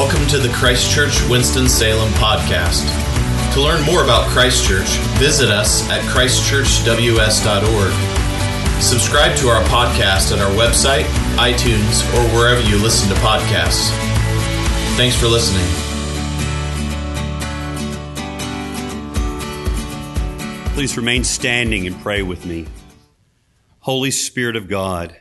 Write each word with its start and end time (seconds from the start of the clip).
Welcome 0.00 0.24
to 0.28 0.38
the 0.38 0.48
Christchurch 0.48 1.28
Winston-Salem 1.28 2.10
podcast. 2.14 2.88
To 3.52 3.60
learn 3.60 3.84
more 3.84 4.02
about 4.02 4.30
Christchurch, 4.30 4.88
visit 5.18 5.50
us 5.50 5.86
at 5.90 6.00
christchurchws.org. 6.04 8.82
Subscribe 8.82 9.36
to 9.36 9.48
our 9.48 9.62
podcast 9.64 10.32
at 10.32 10.38
our 10.38 10.50
website, 10.52 11.04
iTunes, 11.36 12.02
or 12.14 12.22
wherever 12.34 12.62
you 12.62 12.82
listen 12.82 13.10
to 13.10 13.14
podcasts. 13.16 13.90
Thanks 14.96 15.16
for 15.16 15.26
listening. 15.26 15.66
Please 20.72 20.96
remain 20.96 21.24
standing 21.24 21.86
and 21.86 22.00
pray 22.00 22.22
with 22.22 22.46
me. 22.46 22.64
Holy 23.80 24.10
Spirit 24.10 24.56
of 24.56 24.66
God, 24.66 25.14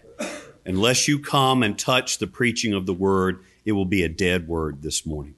unless 0.64 1.10
you 1.10 1.20
come 1.20 1.64
and 1.64 1.78
touch 1.78 2.20
the 2.20 2.28
preaching 2.28 2.74
of 2.74 2.86
the 2.86 2.94
word, 2.94 3.44
it 3.70 3.74
will 3.74 3.86
be 3.86 4.04
a 4.04 4.10
dead 4.10 4.48
word 4.48 4.82
this 4.82 5.06
morning. 5.06 5.36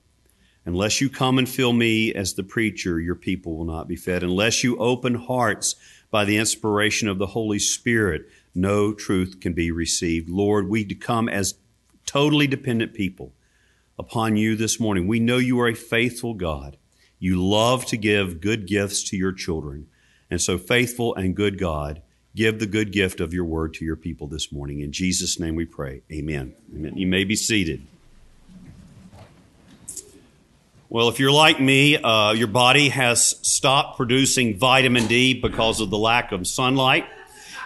Unless 0.66 1.02
you 1.02 1.10
come 1.10 1.38
and 1.38 1.50
fill 1.50 1.74
me 1.74 2.14
as 2.14 2.34
the 2.34 2.44
preacher, 2.44 3.00
your 3.00 3.16
people 3.16 3.58
will 3.58 3.66
not 3.66 3.90
be 3.90 3.98
fed. 3.98 4.24
Unless 4.24 4.64
you 4.64 4.78
open 4.78 5.16
hearts 5.16 5.76
by 6.10 6.24
the 6.24 6.38
inspiration 6.38 7.10
of 7.10 7.18
the 7.18 7.28
Holy 7.28 7.60
Spirit, 7.60 8.30
no 8.56 8.94
truth 8.94 9.40
can 9.42 9.52
be 9.52 9.70
received. 9.70 10.30
Lord, 10.30 10.70
we 10.70 10.86
come 10.86 11.28
as 11.28 11.56
totally 12.06 12.48
dependent 12.48 12.94
people 12.94 13.34
upon 14.00 14.38
you 14.38 14.56
this 14.56 14.80
morning. 14.80 15.08
We 15.08 15.20
know 15.20 15.38
you 15.38 15.60
are 15.60 15.68
a 15.68 15.76
faithful 15.76 16.34
God. 16.34 16.78
You 17.20 17.46
love 17.46 17.86
to 17.88 17.98
give 17.98 18.40
good 18.40 18.66
gifts 18.66 19.04
to 19.10 19.18
your 19.18 19.34
children. 19.34 19.88
And 20.30 20.42
so, 20.42 20.58
faithful 20.58 21.14
and 21.16 21.36
good 21.36 21.60
God, 21.60 22.02
give 22.36 22.60
the 22.60 22.66
good 22.66 22.94
gift 22.94 23.20
of 23.20 23.34
your 23.34 23.46
word 23.46 23.74
to 23.76 23.86
your 23.86 23.98
people 23.98 24.28
this 24.28 24.52
morning. 24.52 24.80
In 24.80 24.94
Jesus' 24.94 25.40
name 25.40 25.56
we 25.56 25.66
pray. 25.66 26.02
Amen. 26.12 26.54
Amen. 26.74 26.98
You 26.98 27.08
may 27.08 27.26
be 27.26 27.36
seated. 27.36 27.86
Well, 30.94 31.08
if 31.08 31.22
you're 31.22 31.32
like 31.32 31.58
me, 31.58 31.96
uh, 31.96 32.34
your 32.34 32.50
body 32.50 32.90
has 32.90 33.24
stopped 33.48 33.96
producing 33.96 34.58
vitamin 34.58 35.08
D 35.08 35.40
because 35.40 35.80
of 35.80 35.90
the 35.90 35.98
lack 35.98 36.34
of 36.34 36.46
sunlight. 36.46 37.06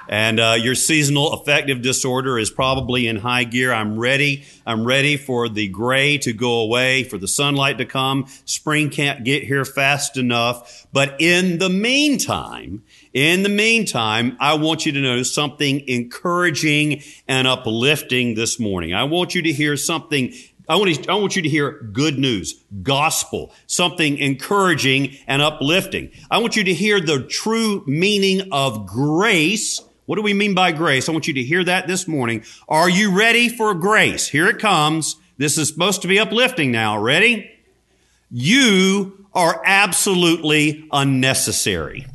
And 0.07 0.39
uh, 0.39 0.57
your 0.59 0.75
seasonal 0.75 1.33
affective 1.33 1.81
disorder 1.81 2.37
is 2.37 2.51
probably 2.51 3.07
in 3.07 3.15
high 3.15 3.45
gear. 3.45 3.73
I'm 3.73 3.97
ready. 3.97 4.43
I'm 4.63 4.85
ready 4.85 5.17
for 5.17 5.49
the 5.49 5.67
gray 5.67 6.19
to 6.19 6.33
go 6.33 6.59
away, 6.59 7.03
for 7.03 7.17
the 7.17 7.27
sunlight 7.27 7.79
to 7.79 7.85
come. 7.85 8.27
Spring 8.45 8.91
can't 8.91 9.23
get 9.23 9.41
here 9.41 9.65
fast 9.65 10.17
enough. 10.17 10.85
But 10.93 11.15
in 11.19 11.57
the 11.57 11.69
meantime, 11.69 12.83
in 13.11 13.41
the 13.41 13.49
meantime, 13.49 14.37
I 14.39 14.53
want 14.53 14.85
you 14.85 14.91
to 14.91 15.01
know 15.01 15.23
something 15.23 15.81
encouraging 15.87 17.01
and 17.27 17.47
uplifting 17.47 18.35
this 18.35 18.59
morning. 18.59 18.93
I 18.93 19.05
want 19.05 19.33
you 19.33 19.41
to 19.41 19.51
hear 19.51 19.77
something 19.77 20.31
I 20.67 20.75
want, 20.77 20.95
to, 20.95 21.11
I 21.11 21.15
want 21.15 21.35
you 21.35 21.41
to 21.41 21.49
hear 21.49 21.71
good 21.93 22.17
news, 22.17 22.63
gospel, 22.81 23.53
something 23.67 24.17
encouraging 24.17 25.15
and 25.27 25.41
uplifting. 25.41 26.11
I 26.31 26.39
want 26.39 26.55
you 26.55 26.63
to 26.63 26.73
hear 26.73 26.99
the 26.99 27.23
true 27.23 27.83
meaning 27.85 28.49
of 28.51 28.87
grace. 28.87 29.79
What 30.05 30.15
do 30.15 30.21
we 30.21 30.33
mean 30.33 30.53
by 30.53 30.71
grace? 30.71 31.07
I 31.07 31.11
want 31.11 31.27
you 31.27 31.33
to 31.35 31.43
hear 31.43 31.63
that 31.63 31.87
this 31.87 32.07
morning. 32.07 32.43
Are 32.67 32.89
you 32.89 33.15
ready 33.15 33.49
for 33.49 33.73
grace? 33.73 34.27
Here 34.27 34.47
it 34.47 34.59
comes. 34.59 35.17
This 35.37 35.57
is 35.57 35.67
supposed 35.67 36.01
to 36.01 36.07
be 36.07 36.19
uplifting 36.19 36.71
now. 36.71 36.97
Ready? 36.99 37.51
You 38.31 39.27
are 39.33 39.61
absolutely 39.65 40.87
unnecessary. 40.91 42.05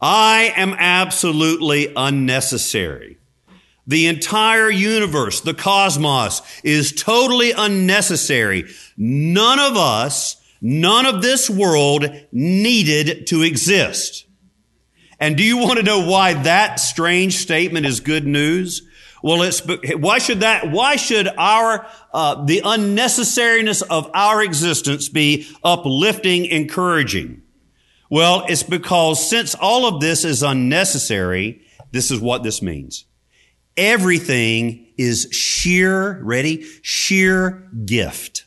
I 0.00 0.52
am 0.56 0.74
absolutely 0.78 1.92
unnecessary. 1.96 3.17
The 3.88 4.06
entire 4.06 4.70
universe, 4.70 5.40
the 5.40 5.54
cosmos, 5.54 6.42
is 6.62 6.92
totally 6.92 7.52
unnecessary. 7.52 8.66
None 8.98 9.58
of 9.58 9.78
us, 9.78 10.36
none 10.60 11.06
of 11.06 11.22
this 11.22 11.48
world 11.48 12.04
needed 12.30 13.26
to 13.28 13.42
exist. 13.42 14.26
And 15.18 15.38
do 15.38 15.42
you 15.42 15.56
want 15.56 15.78
to 15.78 15.82
know 15.82 16.06
why 16.06 16.34
that 16.34 16.80
strange 16.80 17.38
statement 17.38 17.86
is 17.86 18.00
good 18.00 18.26
news? 18.26 18.82
Well, 19.22 19.40
it's, 19.42 19.62
why 19.96 20.18
should 20.18 20.40
that, 20.40 20.70
why 20.70 20.96
should 20.96 21.26
our, 21.26 21.86
uh, 22.12 22.44
the 22.44 22.60
unnecessariness 22.60 23.82
of 23.88 24.10
our 24.12 24.42
existence 24.42 25.08
be 25.08 25.48
uplifting, 25.64 26.44
encouraging? 26.44 27.40
Well, 28.10 28.44
it's 28.50 28.62
because 28.62 29.28
since 29.28 29.54
all 29.54 29.86
of 29.86 30.02
this 30.02 30.26
is 30.26 30.42
unnecessary, 30.42 31.62
this 31.90 32.10
is 32.10 32.20
what 32.20 32.42
this 32.42 32.60
means. 32.60 33.06
Everything 33.78 34.88
is 34.98 35.28
sheer, 35.30 36.20
ready? 36.22 36.64
Sheer 36.82 37.68
gift. 37.86 38.44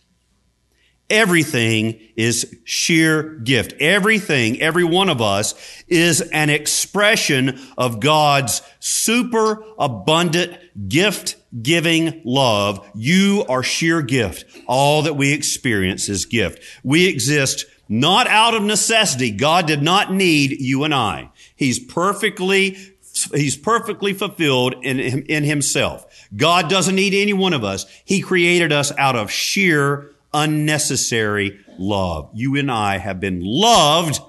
Everything 1.10 2.00
is 2.18 2.54
sheer 2.66 3.36
gift. 3.36 3.74
Everything, 3.80 4.62
every 4.62 4.84
one 4.84 5.08
of 5.08 5.22
us 5.22 5.56
is 5.88 6.20
an 6.20 6.50
expression 6.50 7.60
of 7.78 8.02
God's 8.02 8.62
super 8.80 9.64
abundant 9.80 10.58
gift 10.90 11.38
giving 11.62 12.22
love. 12.26 12.86
You 12.94 13.46
are 13.48 13.64
sheer 13.64 14.02
gift. 14.02 14.46
All 14.68 15.02
that 15.04 15.16
we 15.16 15.34
experience 15.34 16.10
is 16.10 16.26
gift. 16.26 16.62
We 16.84 17.08
exist 17.08 17.66
not 17.90 18.28
out 18.28 18.54
of 18.54 18.64
necessity. 18.64 19.32
God 19.32 19.66
did 19.68 19.82
not 19.82 20.14
need 20.14 20.62
you 20.62 20.86
and 20.86 20.94
I. 20.94 21.30
He's 21.58 21.78
perfectly 21.78 22.91
he's 23.26 23.58
perfectly 23.58 24.14
fulfilled 24.14 24.76
in, 24.82 25.00
in 25.00 25.44
himself. 25.44 26.28
God 26.36 26.70
doesn't 26.70 26.96
need 26.96 27.14
any 27.14 27.34
one 27.34 27.54
of 27.54 27.64
us. 27.64 27.86
He 28.06 28.22
created 28.22 28.72
us 28.72 28.92
out 28.98 29.16
of 29.16 29.32
sheer 29.32 30.14
unnecessary 30.34 31.60
love. 31.78 32.30
You 32.34 32.56
and 32.58 32.72
I 32.72 32.98
have 32.98 33.20
been 33.20 33.42
loved 33.44 34.20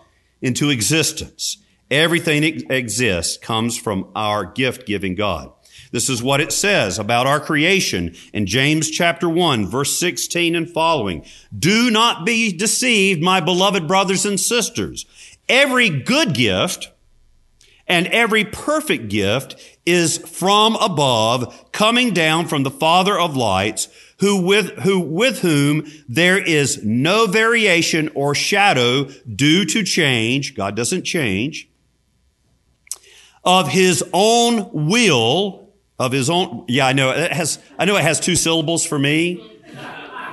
into 0.41 0.71
existence. 0.71 1.59
Everything 1.91 2.43
that 2.43 2.75
exists 2.75 3.37
comes 3.37 3.79
from 3.79 4.09
our 4.15 4.45
gift 4.45 4.87
giving 4.87 5.15
God. 5.15 5.53
This 5.91 6.09
is 6.09 6.23
what 6.23 6.41
it 6.41 6.53
says 6.53 6.99
about 6.99 7.27
our 7.27 7.39
creation 7.39 8.15
in 8.33 8.47
James 8.47 8.91
chapter 8.91 9.29
1, 9.29 9.67
verse 9.67 9.99
16 9.99 10.57
and 10.57 10.69
following. 10.69 11.25
Do 11.57 11.91
not 11.91 12.25
be 12.25 12.51
deceived, 12.51 13.23
my 13.23 13.41
beloved 13.41 13.87
brothers 13.87 14.25
and 14.25 14.41
sisters. 14.41 15.05
Every 15.51 15.91
good 15.91 16.35
gift 16.35 16.92
and 17.87 18.07
every 18.09 18.45
perfect 18.45 19.09
gift 19.09 19.57
is 19.85 20.19
from 20.19 20.77
above, 20.77 21.71
coming 21.73 22.15
down 22.15 22.47
from 22.47 22.63
the 22.63 22.71
Father 22.71 23.19
of 23.19 23.37
lights, 23.37 23.89
who 24.19 24.41
with, 24.41 24.71
who 24.81 25.01
with 25.01 25.41
whom 25.41 25.87
there 26.09 26.39
is 26.39 26.85
no 26.85 27.27
variation 27.27 28.09
or 28.15 28.35
shadow 28.35 29.05
due 29.35 29.65
to 29.65 29.83
change. 29.83 30.55
God 30.55 30.77
doesn't 30.77 31.03
change. 31.03 31.69
Of 33.45 33.69
his 33.69 34.05
own 34.13 34.89
will, 34.89 35.69
of 35.99 36.13
his 36.13 36.31
own, 36.31 36.65
yeah, 36.69 36.87
I 36.87 36.93
know 36.93 37.11
it 37.11 37.33
has, 37.33 37.59
I 37.79 37.85
know 37.85 37.97
it 37.97 38.03
has 38.03 38.21
two 38.21 38.37
syllables 38.37 38.87
for 38.87 38.99
me. 38.99 39.52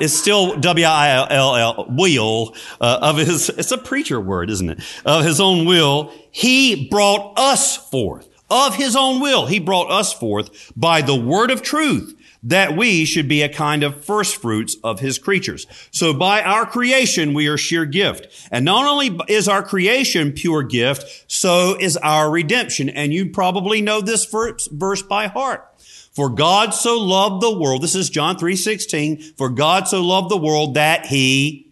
It's 0.01 0.13
still 0.13 0.57
W-I-L-L, 0.57 1.85
will, 1.89 2.55
uh, 2.79 2.99
of 3.01 3.17
his, 3.17 3.49
it's 3.49 3.71
a 3.71 3.77
preacher 3.77 4.19
word, 4.19 4.49
isn't 4.49 4.69
it? 4.69 4.79
Of 5.05 5.23
his 5.23 5.39
own 5.39 5.65
will, 5.65 6.11
he 6.31 6.87
brought 6.89 7.37
us 7.37 7.77
forth. 7.77 8.27
Of 8.49 8.75
his 8.75 8.95
own 8.95 9.19
will, 9.21 9.45
he 9.45 9.59
brought 9.59 9.91
us 9.91 10.11
forth 10.11 10.71
by 10.75 11.01
the 11.01 11.15
word 11.15 11.51
of 11.51 11.61
truth 11.61 12.15
that 12.43 12.75
we 12.75 13.05
should 13.05 13.27
be 13.27 13.41
a 13.41 13.49
kind 13.49 13.83
of 13.83 14.03
first 14.03 14.37
fruits 14.37 14.77
of 14.83 14.99
his 14.99 15.19
creatures. 15.19 15.67
So 15.91 16.13
by 16.13 16.41
our 16.41 16.65
creation, 16.65 17.33
we 17.33 17.47
are 17.47 17.57
sheer 17.57 17.85
gift. 17.85 18.47
And 18.51 18.63
not 18.63 18.87
only 18.87 19.19
is 19.27 19.47
our 19.47 19.61
creation 19.61 20.31
pure 20.31 20.63
gift, 20.63 21.25
so 21.27 21.75
is 21.79 21.97
our 21.97 22.31
redemption. 22.31 22.89
And 22.89 23.13
you 23.13 23.29
probably 23.29 23.81
know 23.81 24.01
this 24.01 24.25
verse 24.25 25.01
by 25.01 25.27
heart. 25.27 25.68
For 26.11 26.29
God 26.29 26.73
so 26.73 26.97
loved 26.99 27.41
the 27.41 27.57
world, 27.57 27.81
this 27.81 27.95
is 27.95 28.09
John 28.09 28.37
3:16, 28.37 29.35
for 29.37 29.49
God 29.49 29.87
so 29.87 30.01
loved 30.01 30.29
the 30.29 30.37
world 30.37 30.73
that 30.73 31.05
he 31.05 31.71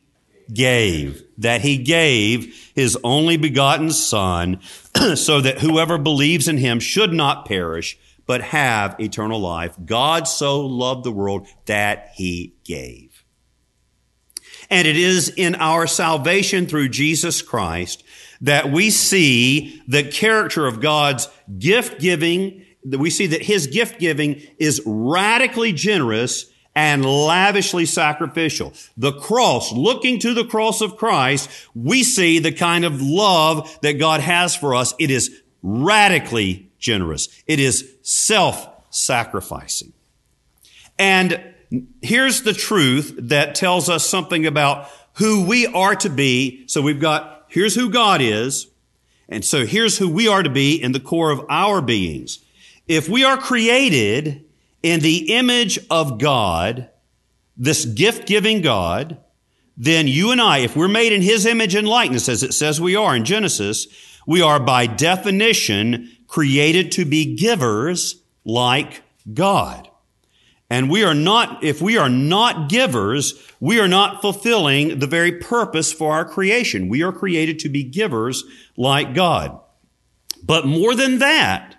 gave, 0.54 1.24
that 1.38 1.62
he 1.62 1.78
gave 1.78 2.72
his 2.76 2.98
only 3.04 3.38
begotten 3.38 3.92
son 3.92 4.60
so 5.16 5.42
that 5.42 5.60
whoever 5.60 5.98
believes 5.98 6.48
in 6.48 6.58
him 6.58 6.80
should 6.80 7.14
not 7.14 7.46
perish 7.46 7.98
but 8.26 8.42
have 8.42 9.00
eternal 9.00 9.40
life. 9.40 9.76
God 9.86 10.28
so 10.28 10.66
loved 10.66 11.04
the 11.04 11.12
world 11.12 11.48
that 11.66 12.12
he 12.16 12.54
gave. 12.66 13.24
And 14.70 14.88
it 14.88 14.98
is 14.98 15.30
in 15.30 15.56
our 15.56 15.88
salvation 15.88 16.68
through 16.68 16.90
Jesus 16.90 17.42
Christ 17.42 18.04
that 18.42 18.70
we 18.70 18.90
see 18.90 19.82
the 19.88 20.04
character 20.04 20.68
of 20.68 20.82
God's 20.82 21.30
gift 21.58 22.02
giving 22.02 22.66
we 22.92 23.10
see 23.10 23.28
that 23.28 23.44
his 23.44 23.68
gift 23.68 24.00
giving 24.00 24.42
is 24.58 24.82
radically 24.86 25.74
generous 25.74 26.52
and 26.76 27.04
lavishly 27.04 27.86
sacrificial. 27.86 28.72
The 28.96 29.14
cross, 29.14 29.72
looking 29.72 30.20
to 30.20 30.34
the 30.34 30.46
cross 30.46 30.80
of 30.82 30.96
Christ, 30.96 31.50
we 31.74 32.04
see 32.04 32.38
the 32.38 32.52
kind 32.52 32.86
of 32.86 33.02
love 33.02 33.80
that 33.82 33.94
God 33.94 34.22
has 34.22 34.56
for 34.56 34.76
us. 34.76 34.94
It 35.00 35.10
is 35.10 35.42
radically 35.64 36.70
generous. 36.78 37.30
It 37.48 37.60
is 37.60 37.96
self-sacrificing. 38.04 39.94
And 41.00 41.42
here's 42.02 42.44
the 42.44 42.54
truth 42.54 43.16
that 43.18 43.56
tells 43.56 43.90
us 43.90 44.08
something 44.08 44.46
about 44.46 44.88
who 45.14 45.46
we 45.46 45.66
are 45.66 45.96
to 45.96 46.10
be. 46.10 46.68
So 46.68 46.84
we've 46.84 47.02
got, 47.02 47.46
here's 47.48 47.74
who 47.74 47.90
God 47.90 48.22
is. 48.22 48.68
And 49.28 49.44
so 49.44 49.66
here's 49.66 49.98
who 49.98 50.08
we 50.08 50.28
are 50.28 50.44
to 50.44 50.50
be 50.50 50.76
in 50.82 50.92
the 50.92 51.00
core 51.00 51.32
of 51.32 51.44
our 51.50 51.82
beings. 51.82 52.40
If 52.88 53.10
we 53.10 53.24
are 53.24 53.38
created 53.38 54.46
in 54.82 55.02
the 55.02 55.34
image 55.34 55.80
of 55.90 56.20
God, 56.20 56.90
this 57.58 57.86
gift 57.86 58.28
giving 58.28 58.62
God, 58.62 59.18
then 59.76 60.08
you 60.08 60.32
and 60.32 60.42
I, 60.42 60.60
if 60.60 60.76
we're 60.76 60.88
made 60.88 61.14
in 61.14 61.22
His 61.22 61.46
image 61.46 61.76
and 61.76 61.88
likeness, 61.88 62.30
as 62.30 62.44
it 62.44 62.54
says 62.54 62.80
we 62.80 62.96
are 62.96 63.16
in 63.16 63.26
Genesis, 63.26 63.88
we 64.26 64.42
are 64.42 64.60
by 64.60 64.88
definition 64.88 66.12
created 66.28 66.92
to 66.94 67.06
be 67.06 67.36
givers 67.36 68.22
like 68.44 69.04
God. 69.34 69.90
And 70.70 70.90
we 70.90 71.04
are 71.04 71.14
not, 71.14 71.64
if 71.64 71.82
we 71.82 71.98
are 71.98 72.10
not 72.10 72.70
givers, 72.70 73.42
we 73.60 73.80
are 73.80 73.88
not 73.88 74.22
fulfilling 74.22 75.00
the 75.00 75.08
very 75.08 75.32
purpose 75.32 75.94
for 75.94 76.12
our 76.14 76.26
creation. 76.26 76.90
We 76.90 77.04
are 77.04 77.14
created 77.14 77.60
to 77.60 77.70
be 77.70 77.84
givers 77.84 78.44
like 78.76 79.14
God. 79.14 79.60
But 80.44 80.66
more 80.66 80.94
than 80.94 81.20
that, 81.20 81.77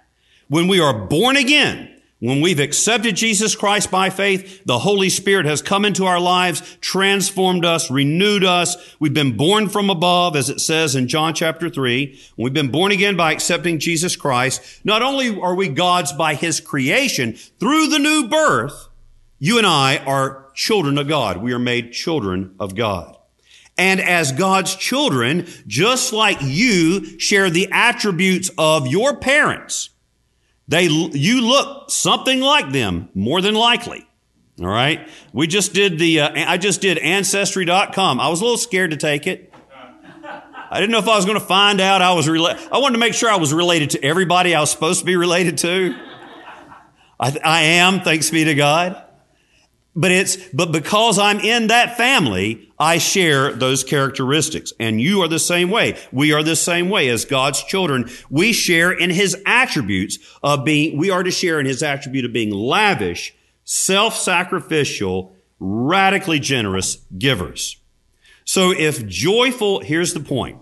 when 0.49 0.69
we 0.69 0.81
are 0.81 1.07
born 1.07 1.37
again, 1.37 1.95
when 2.21 2.41
we've 2.41 2.59
accepted 2.59 3.15
Jesus 3.15 3.55
Christ 3.55 3.93
by 3.93 4.11
faith, 4.11 4.65
the 4.65 4.81
Holy 4.81 5.09
Spirit 5.09 5.47
has 5.47 5.63
come 5.63 5.85
into 5.85 6.05
our 6.05 6.19
lives, 6.19 6.77
transformed 6.81 7.65
us, 7.65 7.93
renewed 7.93 8.45
us. 8.45 8.77
We've 8.99 9.15
been 9.15 9.37
born 9.37 9.69
from 9.69 9.89
above, 9.89 10.35
as 10.35 10.51
it 10.51 10.59
says 10.61 10.97
in 10.97 11.07
John 11.07 11.33
chapter 11.33 11.71
3. 11.71 12.19
We've 12.37 12.53
been 12.53 12.73
born 12.73 12.91
again 12.91 13.17
by 13.17 13.31
accepting 13.31 13.79
Jesus 13.79 14.17
Christ. 14.17 14.85
Not 14.85 15.01
only 15.01 15.39
are 15.41 15.55
we 15.55 15.69
God's 15.69 16.13
by 16.13 16.35
His 16.35 16.59
creation, 16.59 17.35
through 17.35 17.87
the 17.87 18.01
new 18.01 18.27
birth, 18.27 18.89
you 19.39 19.59
and 19.59 19.67
I 19.67 19.99
are 19.99 20.51
children 20.55 20.99
of 20.99 21.07
God. 21.07 21.37
We 21.37 21.53
are 21.53 21.59
made 21.61 21.93
children 21.93 22.57
of 22.59 22.75
God. 22.75 23.17
And 23.77 24.01
as 24.01 24.33
God's 24.33 24.75
children, 24.75 25.47
just 25.69 26.13
like 26.13 26.39
you 26.41 27.21
share 27.21 27.49
the 27.49 27.69
attributes 27.71 28.51
of 28.59 28.89
your 28.89 29.17
parents, 29.19 29.91
they, 30.69 30.85
you 30.85 31.41
look 31.41 31.91
something 31.91 32.41
like 32.41 32.71
them, 32.73 33.09
more 33.15 33.41
than 33.41 33.55
likely. 33.55 34.07
All 34.61 34.67
right. 34.67 35.09
We 35.33 35.47
just 35.47 35.73
did 35.73 35.99
the, 35.99 36.21
uh, 36.21 36.31
I 36.35 36.59
just 36.59 36.81
did 36.81 36.99
ancestry.com. 36.99 38.21
I 38.21 38.29
was 38.29 38.41
a 38.41 38.45
little 38.45 38.59
scared 38.59 38.91
to 38.91 38.97
take 38.97 39.27
it. 39.27 39.53
I 40.71 40.81
didn't 40.81 40.93
know 40.93 40.99
if 40.99 41.09
I 41.09 41.17
was 41.17 41.25
going 41.25 41.39
to 41.39 41.45
find 41.45 41.81
out 41.81 42.03
I 42.03 42.13
was 42.13 42.29
related. 42.29 42.69
I 42.71 42.79
wanted 42.79 42.95
to 42.95 42.99
make 42.99 43.15
sure 43.15 43.31
I 43.31 43.37
was 43.37 43.55
related 43.55 43.91
to 43.91 44.05
everybody 44.05 44.55
I 44.55 44.61
was 44.61 44.71
supposed 44.71 45.01
to 45.01 45.07
be 45.07 45.17
related 45.17 45.59
to. 45.59 45.95
I, 47.19 47.39
I 47.43 47.63
am, 47.63 48.01
thanks 48.01 48.31
be 48.31 48.45
to 48.45 48.55
God. 48.55 49.03
But 50.01 50.13
it's, 50.13 50.37
but 50.55 50.71
because 50.71 51.19
I'm 51.19 51.41
in 51.41 51.67
that 51.67 51.97
family, 51.97 52.71
I 52.79 52.99
share 52.99 53.53
those 53.53 53.83
characteristics. 53.83 54.73
And 54.79 55.01
you 55.01 55.23
are 55.23 55.29
the 55.29 55.41
same 55.41 55.71
way. 55.71 55.99
We 56.13 56.33
are 56.33 56.45
the 56.45 56.55
same 56.55 56.89
way 56.89 57.09
as 57.09 57.25
God's 57.25 57.65
children. 57.65 58.09
We 58.31 58.53
share 58.53 58.93
in 58.93 59.11
His 59.11 59.37
attributes 59.45 60.21
of 60.41 60.65
being, 60.65 60.97
we 60.97 61.11
are 61.11 61.25
to 61.25 61.33
share 61.33 61.59
in 61.59 61.67
His 61.67 61.83
attribute 61.83 62.25
of 62.25 62.33
being 62.33 62.53
lavish, 62.53 63.35
self-sacrificial, 63.65 65.35
radically 65.59 66.39
generous 66.39 66.99
givers. 67.19 67.77
So 68.45 68.71
if 68.71 69.05
joyful, 69.05 69.81
here's 69.81 70.15
the 70.15 70.21
point. 70.21 70.61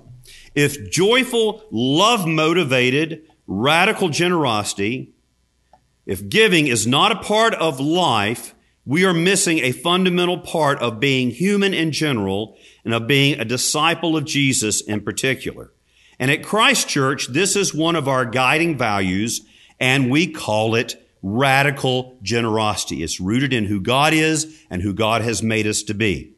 If 0.54 0.90
joyful, 0.90 1.62
love 1.70 2.26
motivated, 2.26 3.26
radical 3.46 4.08
generosity, 4.08 5.12
if 6.06 6.26
giving 6.26 6.68
is 6.68 6.86
not 6.86 7.12
a 7.12 7.16
part 7.16 7.52
of 7.52 7.78
life, 7.80 8.54
we 8.86 9.04
are 9.04 9.12
missing 9.12 9.58
a 9.58 9.72
fundamental 9.72 10.38
part 10.38 10.78
of 10.78 11.00
being 11.00 11.30
human 11.30 11.74
in 11.74 11.90
general 11.90 12.56
and 12.84 12.94
of 12.94 13.08
being 13.08 13.38
a 13.38 13.44
disciple 13.44 14.16
of 14.16 14.24
Jesus 14.24 14.80
in 14.80 15.00
particular. 15.00 15.72
And 16.20 16.30
at 16.30 16.44
Christ 16.44 16.88
Church, 16.88 17.26
this 17.26 17.56
is 17.56 17.74
one 17.74 17.96
of 17.96 18.08
our 18.08 18.24
guiding 18.24 18.78
values, 18.78 19.42
and 19.80 20.10
we 20.10 20.28
call 20.28 20.76
it 20.76 21.02
radical 21.20 22.16
generosity. 22.22 23.02
It's 23.02 23.20
rooted 23.20 23.52
in 23.52 23.64
who 23.64 23.80
God 23.80 24.14
is 24.14 24.62
and 24.70 24.80
who 24.80 24.94
God 24.94 25.22
has 25.22 25.42
made 25.42 25.66
us 25.66 25.82
to 25.82 25.94
be. 25.94 26.32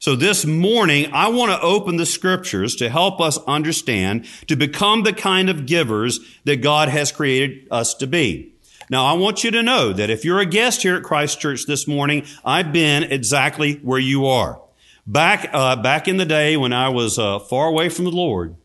So 0.00 0.16
this 0.16 0.44
morning, 0.44 1.10
I 1.12 1.28
want 1.28 1.52
to 1.52 1.60
open 1.60 1.96
the 1.96 2.04
scriptures 2.04 2.74
to 2.76 2.90
help 2.90 3.20
us 3.20 3.38
understand, 3.46 4.26
to 4.48 4.56
become 4.56 5.04
the 5.04 5.12
kind 5.12 5.48
of 5.48 5.64
givers 5.64 6.18
that 6.44 6.56
God 6.56 6.88
has 6.88 7.12
created 7.12 7.68
us 7.70 7.94
to 7.94 8.06
be. 8.06 8.53
Now, 8.90 9.06
I 9.06 9.14
want 9.14 9.44
you 9.44 9.50
to 9.52 9.62
know 9.62 9.92
that 9.92 10.10
if 10.10 10.24
you're 10.24 10.40
a 10.40 10.46
guest 10.46 10.82
here 10.82 10.96
at 10.96 11.02
Christ 11.02 11.40
Church 11.40 11.66
this 11.66 11.86
morning, 11.88 12.26
I've 12.44 12.72
been 12.72 13.04
exactly 13.04 13.74
where 13.76 13.98
you 13.98 14.26
are. 14.26 14.60
Back, 15.06 15.50
uh, 15.52 15.76
back 15.76 16.08
in 16.08 16.16
the 16.16 16.24
day 16.24 16.56
when 16.56 16.72
I 16.72 16.88
was 16.88 17.18
uh, 17.18 17.38
far 17.38 17.68
away 17.68 17.88
from 17.88 18.04
the 18.04 18.10
Lord, 18.10 18.56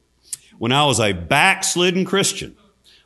when 0.58 0.72
I 0.72 0.86
was 0.86 1.00
a 1.00 1.14
backslidden 1.14 2.06
Christian. 2.06 2.56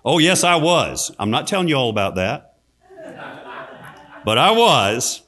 Oh, 0.06 0.18
yes, 0.18 0.44
I 0.44 0.56
was. 0.56 1.12
I'm 1.18 1.32
not 1.32 1.48
telling 1.48 1.68
you 1.68 1.76
all 1.76 1.90
about 1.90 2.16
that. 2.16 2.56
But 4.26 4.38
I 4.38 4.52
was. 4.52 5.22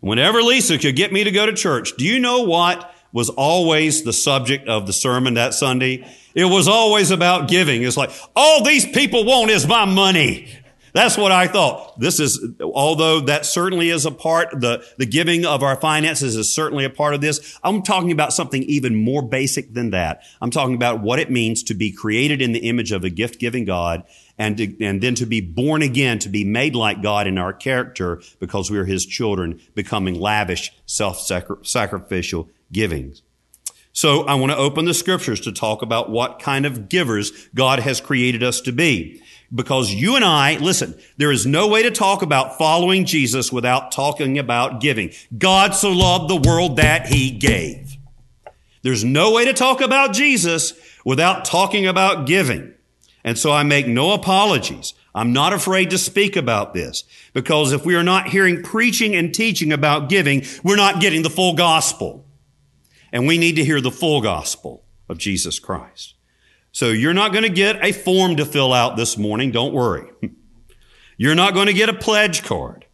Whenever 0.00 0.42
Lisa 0.42 0.78
could 0.78 0.96
get 0.96 1.12
me 1.12 1.24
to 1.24 1.30
go 1.30 1.46
to 1.46 1.52
church, 1.52 1.92
do 1.96 2.04
you 2.04 2.18
know 2.18 2.42
what 2.42 2.94
was 3.12 3.28
always 3.28 4.02
the 4.02 4.12
subject 4.12 4.68
of 4.68 4.86
the 4.86 4.92
sermon 4.92 5.34
that 5.34 5.52
Sunday? 5.52 6.06
It 6.34 6.44
was 6.44 6.68
always 6.68 7.10
about 7.10 7.48
giving. 7.48 7.82
It's 7.82 7.96
like, 7.96 8.10
all 8.34 8.64
these 8.64 8.86
people 8.86 9.24
want 9.24 9.50
is 9.50 9.66
my 9.66 9.84
money. 9.84 10.48
That's 10.92 11.16
what 11.16 11.32
I 11.32 11.46
thought. 11.46 11.98
This 11.98 12.18
is, 12.20 12.44
although 12.60 13.20
that 13.20 13.46
certainly 13.46 13.90
is 13.90 14.06
a 14.06 14.10
part, 14.10 14.60
the, 14.60 14.84
the 14.98 15.06
giving 15.06 15.44
of 15.44 15.62
our 15.62 15.76
finances 15.76 16.36
is 16.36 16.52
certainly 16.52 16.84
a 16.84 16.90
part 16.90 17.14
of 17.14 17.20
this. 17.20 17.58
I'm 17.62 17.82
talking 17.82 18.12
about 18.12 18.32
something 18.32 18.62
even 18.64 18.94
more 18.94 19.22
basic 19.22 19.72
than 19.72 19.90
that. 19.90 20.22
I'm 20.40 20.50
talking 20.50 20.74
about 20.74 21.00
what 21.00 21.18
it 21.18 21.30
means 21.30 21.62
to 21.64 21.74
be 21.74 21.92
created 21.92 22.42
in 22.42 22.52
the 22.52 22.68
image 22.68 22.92
of 22.92 23.04
a 23.04 23.10
gift 23.10 23.38
giving 23.38 23.64
God 23.64 24.04
and, 24.38 24.56
to, 24.56 24.84
and 24.84 25.02
then 25.02 25.14
to 25.16 25.26
be 25.26 25.40
born 25.40 25.82
again, 25.82 26.18
to 26.20 26.28
be 26.28 26.44
made 26.44 26.74
like 26.74 27.02
God 27.02 27.26
in 27.26 27.38
our 27.38 27.52
character 27.52 28.22
because 28.38 28.70
we 28.70 28.78
are 28.78 28.86
His 28.86 29.04
children, 29.04 29.60
becoming 29.74 30.18
lavish, 30.18 30.72
self-sacrificial 30.86 32.48
givings. 32.72 33.22
So 33.92 34.22
I 34.22 34.34
want 34.34 34.52
to 34.52 34.56
open 34.58 34.84
the 34.84 34.94
scriptures 34.94 35.40
to 35.40 35.52
talk 35.52 35.82
about 35.82 36.10
what 36.10 36.38
kind 36.38 36.64
of 36.64 36.88
givers 36.88 37.48
God 37.54 37.80
has 37.80 38.00
created 38.00 38.42
us 38.42 38.60
to 38.62 38.72
be. 38.72 39.20
Because 39.52 39.92
you 39.92 40.14
and 40.14 40.24
I, 40.24 40.58
listen, 40.58 40.96
there 41.16 41.32
is 41.32 41.44
no 41.44 41.66
way 41.66 41.82
to 41.82 41.90
talk 41.90 42.22
about 42.22 42.56
following 42.56 43.04
Jesus 43.04 43.52
without 43.52 43.90
talking 43.90 44.38
about 44.38 44.80
giving. 44.80 45.12
God 45.36 45.74
so 45.74 45.90
loved 45.90 46.30
the 46.30 46.48
world 46.48 46.76
that 46.76 47.06
he 47.06 47.32
gave. 47.32 47.96
There's 48.82 49.04
no 49.04 49.32
way 49.32 49.44
to 49.46 49.52
talk 49.52 49.80
about 49.80 50.12
Jesus 50.12 50.74
without 51.04 51.44
talking 51.44 51.86
about 51.86 52.26
giving. 52.26 52.74
And 53.24 53.36
so 53.36 53.52
I 53.52 53.64
make 53.64 53.86
no 53.86 54.12
apologies. 54.12 54.94
I'm 55.14 55.32
not 55.32 55.52
afraid 55.52 55.90
to 55.90 55.98
speak 55.98 56.36
about 56.36 56.72
this 56.72 57.04
because 57.32 57.72
if 57.72 57.84
we 57.84 57.96
are 57.96 58.02
not 58.02 58.28
hearing 58.28 58.62
preaching 58.62 59.14
and 59.14 59.34
teaching 59.34 59.72
about 59.72 60.08
giving, 60.08 60.44
we're 60.62 60.76
not 60.76 61.00
getting 61.00 61.22
the 61.22 61.30
full 61.30 61.54
gospel. 61.54 62.24
And 63.12 63.26
we 63.26 63.36
need 63.36 63.56
to 63.56 63.64
hear 63.64 63.80
the 63.80 63.90
full 63.90 64.20
gospel 64.20 64.84
of 65.08 65.18
Jesus 65.18 65.58
Christ. 65.58 66.14
So 66.72 66.90
you're 66.90 67.14
not 67.14 67.32
going 67.32 67.42
to 67.42 67.50
get 67.50 67.84
a 67.84 67.92
form 67.92 68.36
to 68.36 68.44
fill 68.44 68.72
out 68.72 68.96
this 68.96 69.18
morning. 69.18 69.50
Don't 69.50 69.72
worry. 69.72 70.10
You're 71.16 71.34
not 71.34 71.52
going 71.52 71.66
to 71.66 71.74
get 71.74 71.90
a 71.90 71.94
pledge 71.94 72.44
card. 72.44 72.86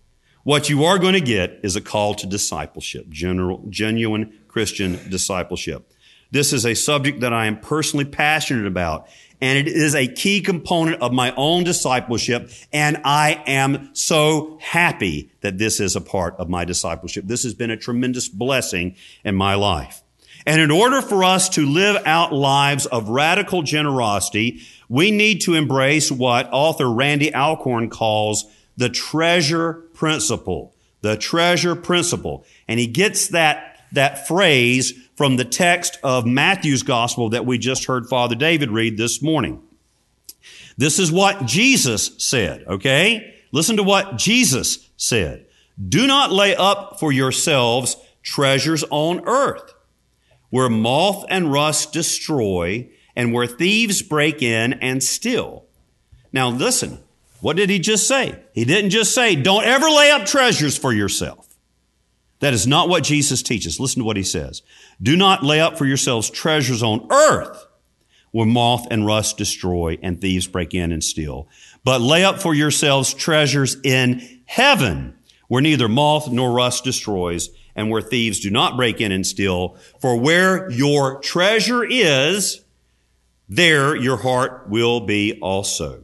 What 0.43 0.69
you 0.69 0.85
are 0.85 0.99
going 0.99 1.13
to 1.15 1.21
get 1.21 1.61
is 1.63 1.77
a 1.77 1.81
call 1.81 2.15
to 2.17 2.27
discipleship, 2.27 3.09
general, 3.09 3.65
genuine 3.69 4.33
Christian 4.49 4.99
discipleship. 5.11 5.93
This 6.31 6.53
is 6.53 6.67
a 6.67 6.75
subject 6.75 7.21
that 7.21 7.33
I 7.33 7.47
am 7.47 7.61
personally 7.61 8.05
passionate 8.05 8.67
about, 8.67 9.09
and 9.41 9.59
it 9.59 9.69
is 9.69 9.95
a 9.95 10.09
key 10.09 10.41
component 10.41 11.01
of 11.03 11.13
my 11.13 11.33
own 11.37 11.65
discipleship, 11.65 12.51
and 12.73 13.01
I 13.05 13.43
am 13.47 13.91
so 13.93 14.59
happy 14.61 15.31
that 15.41 15.59
this 15.59 15.79
is 15.79 15.95
a 15.95 16.01
part 16.01 16.35
of 16.39 16.49
my 16.49 16.65
discipleship. 16.65 17.27
This 17.27 17.45
has 17.45 17.55
been 17.55 17.71
a 17.71 17.77
tremendous 17.77 18.29
blessing 18.29 18.97
in 19.25 19.35
my 19.35 19.55
life. 19.55 20.03
And 20.47 20.61
in 20.61 20.71
order 20.71 21.03
for 21.03 21.25
us 21.25 21.49
to 21.51 21.67
live 21.67 22.01
out 22.07 22.33
lives 22.33 22.87
of 22.87 23.09
radical 23.09 23.63
generosity, 23.63 24.63
we 24.89 25.11
need 25.11 25.41
to 25.43 25.55
embrace 25.55 26.11
what 26.11 26.49
author 26.53 26.89
Randy 26.89 27.35
Alcorn 27.35 27.91
calls 27.91 28.47
the 28.77 28.89
treasure 28.89 29.73
principle. 29.95 30.73
The 31.01 31.17
treasure 31.17 31.75
principle. 31.75 32.47
And 32.69 32.79
he 32.79 32.87
gets 32.87 33.29
that, 33.29 33.81
that 33.93 34.29
phrase 34.29 34.95
from 35.17 35.37
the 35.37 35.45
text 35.45 35.99
of 36.05 36.27
Matthew's 36.27 36.85
gospel 36.85 37.31
that 37.31 37.45
we 37.45 37.59
just 37.59 37.87
heard 37.87 38.07
Father 38.07 38.37
David 38.37 38.71
read 38.71 38.97
this 38.97 39.21
morning. 39.21 39.61
This 40.79 40.99
is 40.99 41.11
what 41.11 41.47
Jesus 41.47 42.13
said, 42.19 42.65
okay? 42.69 43.35
Listen 43.51 43.79
to 43.79 43.83
what 43.83 44.17
Jesus 44.17 44.89
said. 44.97 45.47
Do 45.89 46.07
not 46.07 46.33
lay 46.33 46.55
up 46.55 47.01
for 47.01 47.11
yourselves 47.11 47.97
treasures 48.23 48.85
on 48.91 49.27
earth 49.27 49.73
where 50.57 50.71
moth 50.71 51.23
and 51.29 51.53
rust 51.53 51.93
destroy 51.93 52.89
and 53.15 53.31
where 53.31 53.47
thieves 53.47 54.01
break 54.01 54.41
in 54.41 54.73
and 54.73 55.03
steal. 55.03 55.67
Now 56.33 56.49
listen, 56.49 56.99
what 57.43 57.59
did 57.59 57.69
he 57.69 57.79
just 57.79 58.09
say? 58.09 58.41
He 58.55 58.65
didn't 58.65 58.89
just 58.89 59.15
say, 59.15 59.37
don't 59.37 59.67
ever 59.67 59.91
lay 59.91 60.11
up 60.11 60.25
treasures 60.25 60.79
for 60.79 60.95
yourself. 60.95 61.47
That 62.41 62.55
is 62.55 62.67
not 62.67 62.89
what 62.89 63.05
Jesus 63.05 63.43
teaches. 63.43 63.79
Listen 63.79 64.01
to 64.01 64.07
what 64.07 64.17
he 64.17 64.23
says. 64.23 64.63
Do 65.03 65.15
not 65.15 65.43
lay 65.43 65.61
up 65.61 65.77
for 65.77 65.85
yourselves 65.85 66.31
treasures 66.31 66.83
on 66.83 67.07
earth 67.13 67.67
where 68.31 68.47
moth 68.47 68.87
and 68.91 69.05
rust 69.05 69.37
destroy 69.37 69.99
and 70.03 70.23
thieves 70.23 70.47
break 70.47 70.73
in 70.73 70.91
and 70.91 71.05
steal. 71.05 71.49
But 71.85 72.01
lay 72.01 72.25
up 72.25 72.41
for 72.41 72.55
yourselves 72.55 73.13
treasures 73.13 73.77
in 73.85 74.41
heaven 74.47 75.19
where 75.49 75.61
neither 75.61 75.87
moth 75.87 76.31
nor 76.31 76.51
rust 76.51 76.83
destroys 76.83 77.51
and 77.77 77.91
where 77.91 78.03
thieves 78.03 78.41
do 78.41 78.51
not 78.51 78.77
break 78.77 79.01
in 79.01 79.13
and 79.13 79.27
steal. 79.27 79.77
For 80.01 80.19
where 80.19 80.69
your 80.71 81.21
treasure 81.21 81.85
is, 81.85 82.65
there 83.49 83.95
your 83.95 84.17
heart 84.17 84.69
will 84.69 85.01
be 85.01 85.39
also. 85.41 86.03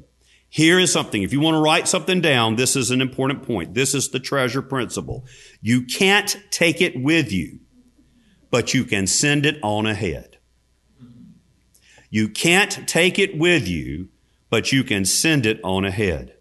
Here 0.48 0.78
is 0.78 0.92
something. 0.92 1.22
If 1.22 1.32
you 1.32 1.40
want 1.40 1.54
to 1.54 1.62
write 1.62 1.88
something 1.88 2.20
down, 2.20 2.56
this 2.56 2.76
is 2.76 2.90
an 2.90 3.00
important 3.00 3.42
point. 3.42 3.72
This 3.72 3.94
is 3.94 4.10
the 4.10 4.20
treasure 4.20 4.60
principle. 4.60 5.24
You 5.62 5.86
can't 5.86 6.36
take 6.50 6.82
it 6.82 7.02
with 7.02 7.32
you, 7.32 7.60
but 8.50 8.74
you 8.74 8.84
can 8.84 9.06
send 9.06 9.46
it 9.46 9.58
on 9.62 9.86
ahead. 9.86 10.36
You 12.10 12.28
can't 12.28 12.86
take 12.86 13.18
it 13.18 13.38
with 13.38 13.66
you, 13.66 14.10
but 14.50 14.70
you 14.70 14.84
can 14.84 15.06
send 15.06 15.46
it 15.46 15.58
on 15.64 15.86
ahead. 15.86 16.34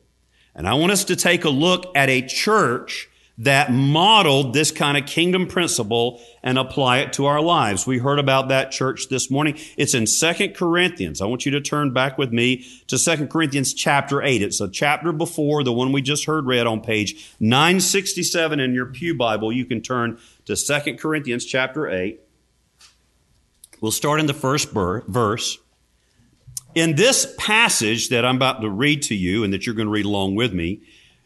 And 0.54 0.68
I 0.68 0.74
want 0.74 0.92
us 0.92 1.06
to 1.06 1.16
take 1.16 1.46
a 1.46 1.50
look 1.50 1.86
at 1.96 2.10
a 2.10 2.22
church 2.22 3.08
that 3.42 3.72
modeled 3.72 4.54
this 4.54 4.72
kind 4.72 4.98
of 4.98 5.08
kingdom 5.08 5.48
principle 5.48 6.22
and 6.44 6.60
apply 6.60 7.00
it 7.00 7.14
to 7.14 7.26
our 7.26 7.42
lives. 7.42 7.88
We 7.88 7.98
heard 7.98 8.20
about 8.20 8.50
that 8.50 8.72
church 8.72 9.10
this 9.10 9.32
morning. 9.32 9.58
It's 9.78 9.96
in 9.96 10.06
Second 10.06 10.54
Corinthians. 10.56 11.22
I 11.22 11.26
want 11.26 11.44
you 11.44 11.52
to 11.54 11.62
turn 11.62 11.92
back 11.92 12.20
with 12.20 12.32
me 12.32 12.68
to 12.86 13.00
Second 13.00 13.30
Corinthians 13.30 13.74
chapter 13.74 14.22
8. 14.22 14.44
It's 14.44 14.62
a 14.62 14.70
chapter 14.70 15.12
before 15.12 15.64
the 15.64 15.74
one 15.74 15.92
we 15.92 16.04
just 16.04 16.26
heard 16.26 16.46
read 16.46 16.68
on 16.68 16.82
page 16.82 17.36
967 17.40 18.60
in 18.60 18.76
your 18.76 18.86
Pew 18.86 19.16
Bible. 19.16 19.52
You 19.52 19.66
can 19.66 19.82
turn 19.82 20.20
to 20.46 20.56
Second 20.56 21.00
Corinthians 21.00 21.44
chapter 21.44 21.90
8. 21.90 22.22
We'll 23.82 23.92
start 23.92 24.20
in 24.20 24.28
the 24.28 24.36
first 24.36 24.70
verse. 24.72 25.58
In 26.76 26.96
this 26.96 27.34
passage 27.40 28.10
that 28.10 28.24
I'm 28.24 28.36
about 28.36 28.62
to 28.62 28.70
read 28.70 29.02
to 29.04 29.16
you 29.16 29.44
and 29.44 29.52
that 29.52 29.66
you're 29.66 29.74
going 29.74 29.88
to 29.88 29.92
read 29.92 30.06
along 30.06 30.36
with 30.36 30.54
me, 30.54 30.82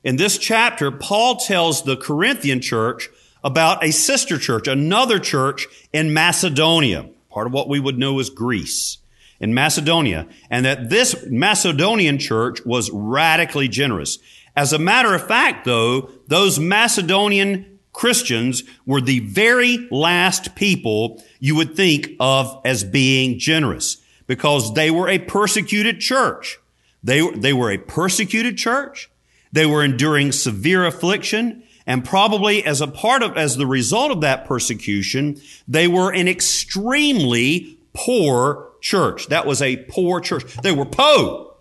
in 0.05 0.17
this 0.17 0.38
chapter, 0.38 0.91
Paul 0.91 1.38
tells 1.38 1.83
the 1.83 1.97
Corinthian 1.97 2.62
church 2.62 3.09
about 3.43 3.83
a 3.83 3.91
sister 3.91 4.38
church, 4.38 4.67
another 4.67 5.17
church 5.17 5.65
in 5.91 6.13
Macedonia, 6.13 7.09
part 7.31 7.47
of 7.47 7.53
what 7.53 7.67
we 7.67 7.79
would 7.79 7.97
know 7.97 8.19
as 8.19 8.29
Greece, 8.29 9.00
in 9.39 9.55
Macedonia, 9.55 10.27
and 10.51 10.63
that 10.63 10.91
this 10.91 11.25
Macedonian 11.25 12.19
church 12.19 12.63
was 12.65 12.91
radically 12.91 13.67
generous. 13.67 14.19
As 14.55 14.71
a 14.74 14.79
matter 14.79 15.15
of 15.15 15.27
fact, 15.27 15.65
though, 15.65 16.12
those 16.27 16.59
Macedonian 16.59 17.79
Christians 17.91 18.62
were 18.85 19.01
the 19.01 19.21
very 19.21 19.88
last 19.89 20.53
people 20.53 21.24
you 21.39 21.55
would 21.55 21.75
think 21.75 22.12
of 22.19 22.62
as 22.63 22.83
being 22.83 23.39
generous 23.39 23.97
because 24.27 24.75
they 24.75 24.91
were 24.91 25.09
a 25.09 25.17
persecuted 25.17 26.00
church. 26.00 26.59
They, 27.03 27.27
they 27.31 27.53
were 27.53 27.71
a 27.71 27.79
persecuted 27.79 28.57
church. 28.57 29.09
They 29.55 29.65
were 29.65 29.83
enduring 29.85 30.33
severe 30.33 30.85
affliction 30.85 31.63
and 31.88 32.03
probably 32.03 32.62
as 32.65 32.81
a 32.81 32.88
part 32.88 33.24
of, 33.24 33.38
as 33.38 33.55
the 33.55 33.65
result 33.65 34.12
of 34.12 34.19
that 34.19 34.45
persecution, 34.45 35.39
they 35.65 35.88
were 35.88 36.12
an 36.12 36.27
extremely 36.27 37.79
poor 37.93 38.71
church. 38.81 39.27
That 39.27 39.45
was 39.45 39.62
a 39.62 39.77
poor 39.77 40.19
church. 40.19 40.43
They 40.57 40.74
were 40.74 40.85
po. 40.85 41.55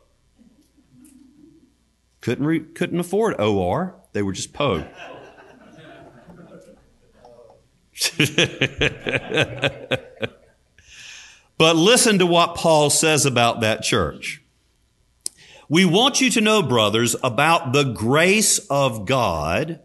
Couldn't, 2.20 2.46
re, 2.46 2.58
couldn't 2.58 2.98
afford 2.98 3.40
OR. 3.40 3.94
They 4.12 4.22
were 4.22 4.32
just 4.32 4.52
po. 4.52 4.84
but 11.58 11.76
listen 11.76 12.18
to 12.18 12.26
what 12.26 12.56
Paul 12.56 12.90
says 12.90 13.24
about 13.24 13.60
that 13.60 13.82
church. 13.82 14.43
We 15.68 15.84
want 15.84 16.20
you 16.20 16.30
to 16.30 16.40
know, 16.40 16.62
brothers, 16.62 17.16
about 17.22 17.72
the 17.72 17.84
grace 17.84 18.58
of 18.70 19.06
God 19.06 19.80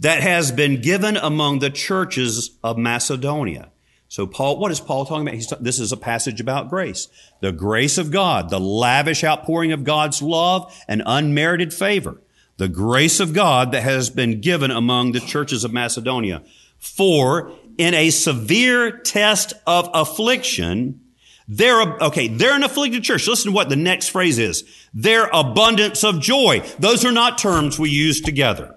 that 0.00 0.22
has 0.22 0.52
been 0.52 0.80
given 0.80 1.16
among 1.16 1.58
the 1.58 1.70
churches 1.70 2.58
of 2.62 2.78
Macedonia. 2.78 3.70
So 4.08 4.26
Paul, 4.26 4.58
what 4.58 4.72
is 4.72 4.80
Paul 4.80 5.04
talking 5.04 5.22
about? 5.22 5.34
He's, 5.34 5.48
this 5.60 5.78
is 5.78 5.92
a 5.92 5.96
passage 5.96 6.40
about 6.40 6.70
grace. 6.70 7.08
The 7.40 7.52
grace 7.52 7.98
of 7.98 8.10
God, 8.10 8.48
the 8.48 8.60
lavish 8.60 9.22
outpouring 9.22 9.72
of 9.72 9.84
God's 9.84 10.22
love 10.22 10.74
and 10.88 11.02
unmerited 11.04 11.74
favor. 11.74 12.20
The 12.56 12.68
grace 12.68 13.20
of 13.20 13.34
God 13.34 13.72
that 13.72 13.82
has 13.82 14.08
been 14.08 14.40
given 14.40 14.70
among 14.70 15.12
the 15.12 15.20
churches 15.20 15.62
of 15.62 15.72
Macedonia. 15.72 16.42
For 16.78 17.52
in 17.76 17.92
a 17.94 18.10
severe 18.10 18.90
test 18.90 19.52
of 19.66 19.90
affliction, 19.92 21.00
they're, 21.48 21.80
okay, 21.80 22.28
they're 22.28 22.54
an 22.54 22.62
afflicted 22.62 23.02
church. 23.02 23.26
Listen 23.26 23.52
to 23.52 23.54
what 23.54 23.70
the 23.70 23.76
next 23.76 24.08
phrase 24.08 24.38
is. 24.38 24.64
Their 24.92 25.28
abundance 25.32 26.04
of 26.04 26.20
joy. 26.20 26.62
Those 26.78 27.04
are 27.04 27.12
not 27.12 27.38
terms 27.38 27.78
we 27.78 27.90
use 27.90 28.20
together. 28.20 28.76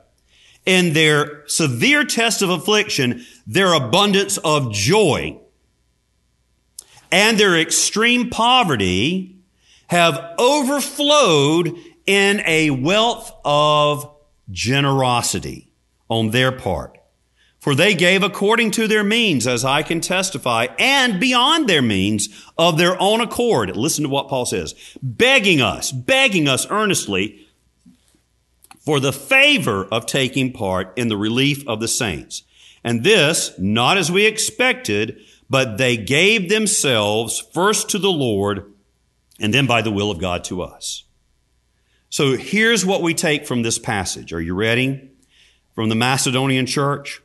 In 0.66 0.94
their 0.94 1.46
severe 1.48 2.06
test 2.06 2.42
of 2.42 2.50
affliction, 2.50 3.26
their 3.46 3.74
abundance 3.74 4.38
of 4.38 4.72
joy 4.72 5.38
and 7.12 7.38
their 7.38 7.60
extreme 7.60 8.30
poverty 8.30 9.36
have 9.88 10.34
overflowed 10.40 11.76
in 12.06 12.42
a 12.46 12.70
wealth 12.70 13.34
of 13.44 14.10
generosity 14.50 15.72
on 16.10 16.30
their 16.30 16.52
part. 16.52 16.98
For 17.62 17.76
they 17.76 17.94
gave 17.94 18.24
according 18.24 18.72
to 18.72 18.88
their 18.88 19.04
means, 19.04 19.46
as 19.46 19.64
I 19.64 19.84
can 19.84 20.02
testify, 20.02 20.66
and 20.80 21.20
beyond 21.20 21.70
their 21.70 21.84
means 21.84 22.28
of 22.58 22.80
their 22.80 23.00
own 23.00 23.22
accord. 23.22 23.78
Listen 23.78 24.04
to 24.04 24.10
what 24.10 24.30
Paul 24.30 24.48
says. 24.48 24.74
Begging 25.02 25.62
us, 25.62 25.92
begging 25.92 26.48
us 26.48 26.66
earnestly 26.72 27.48
for 28.80 29.00
the 29.00 29.14
favor 29.14 29.86
of 29.86 30.08
taking 30.08 30.52
part 30.52 30.92
in 30.98 31.08
the 31.08 31.16
relief 31.16 31.64
of 31.68 31.80
the 31.80 31.88
saints. 31.88 32.42
And 32.84 33.04
this, 33.04 33.52
not 33.60 33.96
as 33.96 34.12
we 34.12 34.26
expected, 34.26 35.22
but 35.48 35.78
they 35.78 35.98
gave 35.98 36.50
themselves 36.50 37.40
first 37.54 37.90
to 37.90 38.00
the 38.00 38.12
Lord 38.12 38.74
and 39.40 39.54
then 39.54 39.68
by 39.68 39.84
the 39.84 39.92
will 39.92 40.10
of 40.10 40.18
God 40.20 40.44
to 40.46 40.64
us. 40.64 41.04
So 42.10 42.36
here's 42.38 42.84
what 42.84 43.04
we 43.04 43.14
take 43.14 43.46
from 43.46 43.62
this 43.62 43.78
passage. 43.78 44.34
Are 44.34 44.42
you 44.42 44.56
ready? 44.56 45.12
From 45.76 45.90
the 45.90 45.96
Macedonian 45.96 46.66
church. 46.66 47.22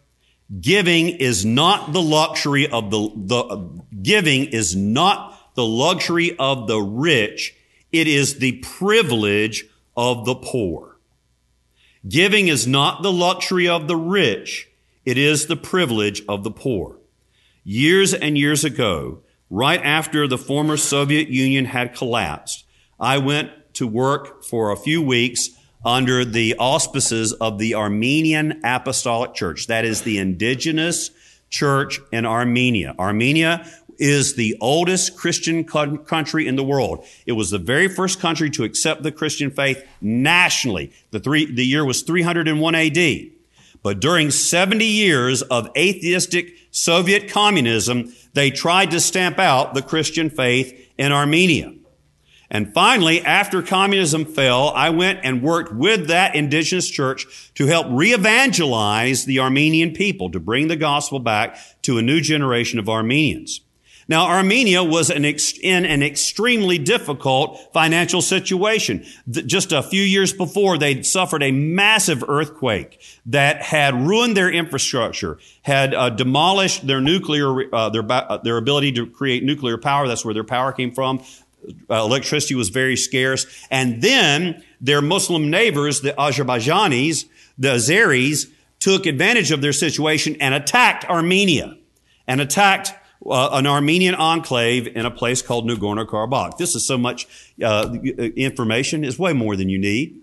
Giving 0.61 1.09
is 1.09 1.45
not 1.45 1.93
the 1.93 2.03
luxury 2.03 2.69
of 2.69 2.91
the, 2.91 3.11
the 3.17 3.83
giving 4.01 4.45
is 4.47 4.77
not 4.77 5.55
the 5.57 5.65
luxury 5.65 6.37
of 6.39 6.69
the 6.69 6.79
rich. 6.79 7.57
It 7.91 8.07
is 8.07 8.39
the 8.39 8.53
privilege 8.61 9.65
of 9.97 10.25
the 10.25 10.37
poor. 10.37 10.99
Giving 12.09 12.47
is 12.47 12.67
not 12.67 13.03
the 13.03 13.13
luxury 13.13 13.67
of 13.67 13.89
the 13.89 13.97
rich. 13.97 14.69
It 15.05 15.19
is 15.19 15.47
the 15.47 15.57
privilege 15.57 16.23
of 16.29 16.45
the 16.45 16.51
poor. 16.51 16.99
Years 17.65 18.15
and 18.15 18.39
years 18.39 18.65
ago, 18.65 19.23
right 19.51 19.81
after 19.83 20.29
the 20.29 20.39
former 20.39 20.77
Soviet 20.77 21.29
Union 21.29 21.65
had 21.65 21.95
collapsed, 21.95 22.65
I 23.01 23.19
went 23.19 23.51
to 23.75 23.89
work 23.89 24.45
for 24.45 24.71
a 24.71 24.77
few 24.77 25.03
weeks 25.03 25.49
under 25.85 26.25
the 26.25 26.57
auspices 26.59 27.33
of 27.35 27.59
the 27.59 27.75
Armenian 27.75 28.61
Apostolic 28.65 29.35
Church. 29.35 29.67
That 29.67 29.85
is 29.85 30.03
the 30.03 30.19
indigenous 30.19 31.11
church 31.49 32.01
in 32.13 32.27
Armenia. 32.27 32.95
Armenia 32.99 33.67
is 33.99 34.35
the 34.35 34.57
oldest 34.61 35.17
Christian 35.17 35.65
country 35.65 36.47
in 36.47 36.57
the 36.57 36.65
world. 36.65 37.05
It 37.25 37.33
was 37.33 37.51
the 37.51 37.59
very 37.59 37.89
first 37.89 38.21
country 38.21 38.51
to 38.51 38.65
accept 38.65 39.03
the 39.03 39.13
Christian 39.13 39.51
faith 39.51 39.83
nationally. 40.01 40.93
The, 41.11 41.21
three, 41.21 41.51
the 41.51 41.65
year 41.65 41.85
was 41.85 42.03
301 42.03 42.75
AD. 42.75 43.31
But 43.83 44.01
during 44.01 44.31
70 44.31 44.85
years 44.85 45.43
of 45.43 45.71
atheistic 45.77 46.55
Soviet 46.71 47.29
communism, 47.31 48.13
they 48.35 48.51
tried 48.51 48.91
to 48.91 49.01
stamp 49.01 49.39
out 49.39 49.75
the 49.75 49.83
Christian 49.83 50.29
faith 50.29 50.91
in 50.99 51.13
Armenia. 51.13 51.73
And 52.51 52.73
finally, 52.73 53.21
after 53.23 53.63
communism 53.63 54.25
fell, 54.25 54.71
I 54.71 54.91
went 54.91 55.21
and 55.25 55.43
worked 55.43 55.73
with 55.75 56.07
that 56.09 56.35
indigenous 56.35 56.89
church 56.89 57.53
to 57.55 57.67
help 57.67 57.87
re-evangelize 57.91 59.25
the 59.25 59.41
Armenian 59.41 59.93
people, 59.93 60.31
to 60.31 60.41
bring 60.41 60.69
the 60.69 60.77
gospel 60.77 61.19
back 61.19 61.59
to 61.83 61.99
a 61.99 62.03
new 62.03 62.21
generation 62.21 62.79
of 62.79 62.89
Armenians. 62.89 63.63
Now, 64.09 64.29
Armenia 64.29 64.85
was 64.85 65.11
an 65.11 65.25
ex- 65.25 65.59
in 65.59 65.85
an 65.85 66.01
extremely 66.01 66.79
difficult 66.79 67.73
financial 67.73 68.23
situation. 68.23 69.05
Just 69.29 69.73
a 69.73 69.83
few 69.83 70.03
years 70.03 70.33
before, 70.33 70.79
they'd 70.79 71.05
suffered 71.05 71.43
a 71.43 71.51
massive 71.51 72.23
earthquake 72.29 73.01
that 73.27 73.63
had 73.63 74.07
ruined 74.07 74.37
their 74.37 74.49
infrastructure, 74.49 75.39
had 75.63 75.93
uh, 75.93 76.11
demolished 76.11 76.87
their 76.87 77.01
nuclear, 77.01 77.75
uh, 77.75 77.89
their, 77.89 78.05
uh, 78.09 78.39
their 78.39 78.59
ability 78.59 78.93
to 78.93 79.09
create 79.09 79.43
nuclear 79.43 79.77
power. 79.77 80.07
That's 80.07 80.25
where 80.25 80.35
their 80.35 80.45
power 80.45 80.71
came 80.71 80.93
from 80.93 81.25
uh, 81.91 81.95
electricity 81.95 82.55
was 82.55 82.69
very 82.69 82.97
scarce. 82.97 83.47
And 83.71 84.03
then 84.03 84.63
their 84.81 85.03
Muslim 85.03 85.51
neighbors, 85.51 86.01
the 86.01 86.13
Azerbaijanis, 86.13 87.27
the 87.59 87.69
Azeris, 87.69 88.51
took 88.79 89.07
advantage 89.07 89.51
of 89.51 89.61
their 89.61 89.73
situation 89.73 90.37
and 90.41 90.55
attacked 90.55 91.05
Armenia 91.07 91.77
and 92.27 92.41
attacked 92.41 92.93
uh, 93.25 93.49
an 93.53 93.67
Armenian 93.67 94.15
enclave 94.15 94.87
in 94.87 95.07
a 95.07 95.11
place 95.11 95.43
called 95.43 95.69
Nagorno-Karabakh. 95.69 96.59
This 96.59 96.75
is 96.75 96.87
so 96.87 96.99
much 96.99 97.27
uh, 97.63 97.95
information. 98.37 99.05
It's 99.05 99.19
way 99.19 99.33
more 99.33 99.57
than 99.57 99.69
you 99.69 99.79
need. 99.79 100.21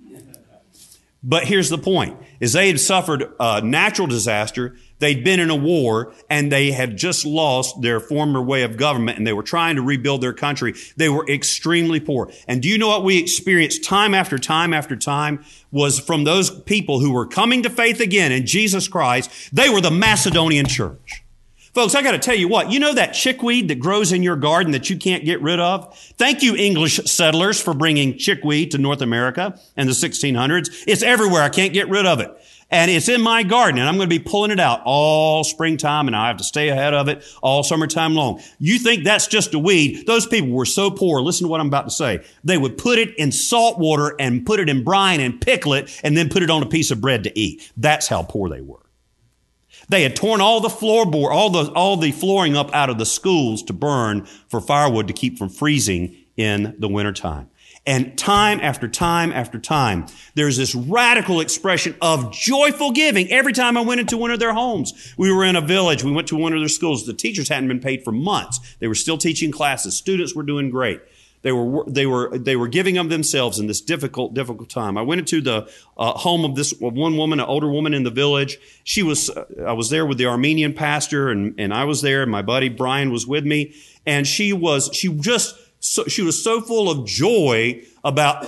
But 1.26 1.46
here's 1.46 1.70
the 1.70 1.78
point, 1.78 2.18
is 2.42 2.52
they 2.52 2.68
had 2.68 2.80
suffered 2.82 3.34
a 3.40 3.62
natural 3.62 4.08
disaster. 4.08 4.76
They'd 5.00 5.24
been 5.24 5.40
in 5.40 5.50
a 5.50 5.56
war 5.56 6.14
and 6.30 6.52
they 6.52 6.72
had 6.72 6.98
just 6.98 7.26
lost 7.26 7.82
their 7.82 8.00
former 8.00 8.42
way 8.42 8.64
of 8.64 8.78
government 8.78 9.18
and 9.18 9.28
they 9.28 9.34
were 9.34 9.44
trying 9.44 9.76
to 9.76 9.82
rebuild 9.82 10.22
their 10.22 10.34
country. 10.34 10.76
They 10.96 11.10
were 11.10 11.28
extremely 11.28 12.00
poor. 12.00 12.32
And 12.48 12.62
do 12.62 12.70
you 12.70 12.78
know 12.78 12.88
what 12.88 13.04
we 13.04 13.18
experienced 13.18 13.84
time 13.84 14.14
after 14.14 14.38
time 14.38 14.74
after 14.74 14.96
time 14.96 15.44
was 15.74 16.00
from 16.00 16.24
those 16.24 16.50
people 16.62 17.00
who 17.00 17.12
were 17.12 17.26
coming 17.26 17.64
to 17.64 17.70
faith 17.70 18.00
again 18.00 18.32
in 18.32 18.46
Jesus 18.46 18.88
Christ. 18.88 19.50
They 19.52 19.70
were 19.70 19.82
the 19.82 19.92
Macedonian 19.92 20.68
church. 20.68 21.24
Folks, 21.74 21.96
I 21.96 22.04
got 22.04 22.12
to 22.12 22.20
tell 22.20 22.36
you 22.36 22.48
what, 22.48 22.72
you 22.72 22.80
know 22.80 22.94
that 22.94 23.14
chickweed 23.14 23.68
that 23.70 23.80
grows 23.80 24.12
in 24.12 24.22
your 24.22 24.36
garden 24.36 24.74
that 24.74 24.92
you 24.92 24.98
can't 24.98 25.26
get 25.26 25.42
rid 25.42 25.60
of? 25.60 25.98
Thank 26.20 26.44
you, 26.44 26.56
English 26.56 26.98
settlers, 27.06 27.60
for 27.60 27.74
bringing 27.74 28.16
chickweed 28.20 28.70
to 28.72 28.78
North 28.78 29.02
America 29.02 29.60
in 29.76 29.88
the 29.88 29.94
1600s. 29.94 30.84
It's 30.86 31.02
everywhere. 31.02 31.42
I 31.42 31.50
can't 31.50 31.74
get 31.74 31.90
rid 31.90 32.06
of 32.06 32.20
it. 32.20 32.32
And 32.74 32.90
it's 32.90 33.08
in 33.08 33.22
my 33.22 33.44
garden 33.44 33.80
and 33.80 33.88
I'm 33.88 33.98
going 33.98 34.10
to 34.10 34.20
be 34.20 34.24
pulling 34.24 34.50
it 34.50 34.60
out 34.60 34.82
all 34.84 35.44
springtime 35.44 36.08
and 36.08 36.16
I 36.16 36.26
have 36.26 36.38
to 36.38 36.44
stay 36.44 36.70
ahead 36.70 36.96
of 36.96 37.08
it 37.08 37.24
all 37.44 37.62
summertime 37.62 38.16
long. 38.16 38.42
You 38.58 38.80
think 38.80 39.04
that's 39.04 39.28
just 39.28 39.54
a 39.54 39.60
weed? 39.60 40.08
Those 40.08 40.26
people 40.26 40.50
were 40.50 40.66
so 40.66 40.90
poor. 40.90 41.22
Listen 41.22 41.46
to 41.46 41.52
what 41.52 41.62
I'm 41.62 41.68
about 41.68 41.84
to 41.84 41.92
say. 41.92 42.26
They 42.44 42.58
would 42.58 42.80
put 42.80 42.98
it 42.98 43.16
in 43.16 43.32
salt 43.32 43.78
water 43.78 44.16
and 44.20 44.44
put 44.44 44.60
it 44.60 44.70
in 44.70 44.84
brine 44.84 45.20
and 45.20 45.40
pickle 45.40 45.76
it 45.76 46.02
and 46.04 46.18
then 46.18 46.30
put 46.30 46.42
it 46.42 46.50
on 46.50 46.64
a 46.64 46.66
piece 46.66 46.90
of 46.90 47.00
bread 47.00 47.26
to 47.26 47.40
eat. 47.40 47.72
That's 47.78 48.08
how 48.08 48.24
poor 48.24 48.50
they 48.50 48.62
were. 48.62 48.80
They 49.90 50.02
had 50.02 50.16
torn 50.16 50.42
all 50.42 50.60
the 50.60 50.68
floorboard, 50.68 51.30
all 51.30 51.52
the, 51.52 51.72
all 51.74 51.96
the 51.96 52.12
flooring 52.12 52.58
up 52.58 52.74
out 52.74 52.90
of 52.90 52.98
the 52.98 53.06
schools 53.06 53.62
to 53.64 53.74
burn 53.74 54.26
for 54.48 54.60
firewood 54.60 55.06
to 55.10 55.14
keep 55.14 55.38
from 55.38 55.50
freezing 55.50 56.16
in 56.38 56.76
the 56.80 56.88
wintertime. 56.88 57.52
And 57.86 58.18
time 58.18 58.62
after 58.62 58.88
time 58.88 59.34
after 59.34 59.60
time, 59.60 60.06
there's 60.36 60.56
this 60.56 60.74
radical 60.74 61.42
expression 61.42 61.96
of 62.02 62.32
joyful 62.32 62.92
giving. 62.92 63.30
Every 63.30 63.52
time 63.52 63.76
I 63.76 63.82
went 63.82 64.00
into 64.00 64.18
one 64.18 64.32
of 64.32 64.40
their 64.40 64.54
homes, 64.54 65.14
we 65.18 65.30
were 65.30 65.44
in 65.44 65.58
a 65.58 65.62
village, 65.62 66.02
we 66.02 66.12
went 66.12 66.30
to 66.30 66.38
one 66.38 66.54
of 66.54 66.60
their 66.60 66.70
schools. 66.70 67.06
The 67.06 67.14
teachers 67.14 67.50
hadn't 67.50 67.68
been 67.68 67.82
paid 67.82 68.04
for 68.06 68.14
months. 68.14 68.76
They 68.80 68.88
were 68.88 68.96
still 68.96 69.18
teaching 69.18 69.52
classes. 69.52 69.98
Students 69.98 70.34
were 70.34 70.44
doing 70.44 70.70
great. 70.70 71.02
They 71.42 71.52
were, 71.52 71.84
they 71.86 72.06
were, 72.06 72.38
they 72.38 72.56
were 72.56 72.70
giving 72.70 72.98
of 72.98 73.10
themselves 73.10 73.60
in 73.60 73.68
this 73.68 73.82
difficult, 73.82 74.34
difficult 74.34 74.70
time. 74.70 74.98
I 74.98 75.02
went 75.02 75.20
into 75.20 75.42
the 75.42 75.70
uh, 75.98 76.14
home 76.14 76.46
of 76.46 76.56
this 76.56 76.74
one 76.80 77.18
woman, 77.18 77.42
an 77.42 77.46
older 77.46 77.70
woman 77.70 77.94
in 77.94 78.04
the 78.04 78.12
village. 78.12 78.58
She 78.86 79.04
was, 79.04 79.30
uh, 79.30 79.44
I 79.68 79.74
was 79.74 79.90
there 79.90 80.06
with 80.06 80.18
the 80.18 80.26
Armenian 80.28 80.74
pastor 80.74 81.30
and, 81.30 81.54
and 81.60 81.74
I 81.74 81.84
was 81.84 82.02
there 82.02 82.22
and 82.22 82.32
my 82.32 82.44
buddy 82.44 82.70
Brian 82.70 83.12
was 83.12 83.28
with 83.28 83.46
me. 83.46 83.76
And 84.06 84.26
she 84.26 84.54
was, 84.54 84.90
she 84.94 85.14
just, 85.14 85.56
so, 85.84 86.06
she 86.06 86.22
was 86.22 86.42
so 86.42 86.62
full 86.62 86.90
of 86.90 87.06
joy 87.06 87.84
about, 88.06 88.46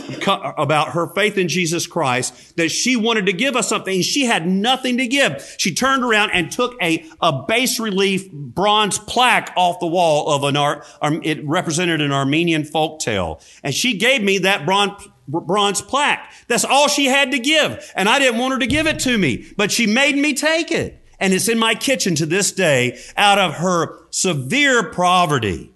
about 0.58 0.94
her 0.94 1.08
faith 1.08 1.38
in 1.38 1.50
Jesus 1.50 1.86
Christ 1.86 2.56
that 2.56 2.70
she 2.70 2.96
wanted 2.96 3.25
to 3.25 3.34
give 3.34 3.58
us 3.58 3.68
something. 3.68 4.01
She 4.01 4.24
had 4.24 4.48
nothing 4.48 5.00
to 5.00 5.08
give. 5.08 5.56
She 5.58 5.75
turned 5.75 6.06
around 6.06 6.30
and 6.32 6.50
took 6.50 6.82
a, 6.82 7.06
a 7.22 7.44
bas 7.44 7.77
relief 7.77 8.32
bronze 8.32 9.00
plaque 9.00 9.51
off 9.58 9.82
the 9.82 9.86
wall 9.86 10.34
of 10.34 10.46
an 10.46 10.56
art, 10.56 10.86
it 11.01 11.46
represented 11.46 12.00
an 12.00 12.13
Armenian 12.13 12.63
folk 12.63 13.01
tale. 13.01 13.42
And 13.63 13.75
she 13.75 13.98
gave 13.98 14.24
me 14.24 14.38
that 14.38 14.65
bronze, 14.65 15.06
bronze 15.27 15.82
plaque. 15.82 16.32
That's 16.48 16.63
all 16.63 16.88
she 16.88 17.08
had 17.08 17.32
to 17.32 17.39
give. 17.39 17.92
And 17.98 18.07
I 18.07 18.18
didn't 18.18 18.40
want 18.40 18.53
her 18.53 18.60
to 18.60 18.68
give 18.68 18.88
it 18.88 19.00
to 19.00 19.18
me, 19.18 19.46
but 19.57 19.74
she 19.74 19.88
made 19.88 20.16
me 20.16 20.36
take 20.36 20.72
it. 20.72 21.01
And 21.20 21.33
it's 21.33 21.50
in 21.50 21.60
my 21.60 21.75
kitchen 21.75 22.16
to 22.16 22.25
this 22.25 22.53
day 22.53 22.98
out 23.18 23.40
of 23.40 23.55
her 23.55 24.00
severe 24.10 24.90
poverty 24.92 25.75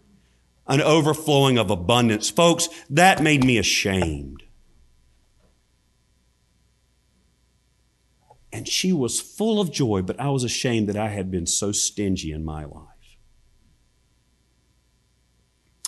an 0.69 0.81
overflowing 0.81 1.57
of 1.57 1.69
abundance. 1.69 2.29
Folks, 2.29 2.69
that 2.89 3.21
made 3.21 3.43
me 3.43 3.57
ashamed. 3.57 4.43
And 8.53 8.67
she 8.67 8.93
was 8.93 9.19
full 9.19 9.59
of 9.59 9.71
joy, 9.71 10.01
but 10.01 10.19
I 10.19 10.29
was 10.29 10.43
ashamed 10.43 10.87
that 10.89 10.97
I 10.97 11.09
had 11.09 11.29
been 11.29 11.45
so 11.45 11.71
stingy 11.71 12.31
in 12.31 12.45
my 12.45 12.63
life. 12.65 12.85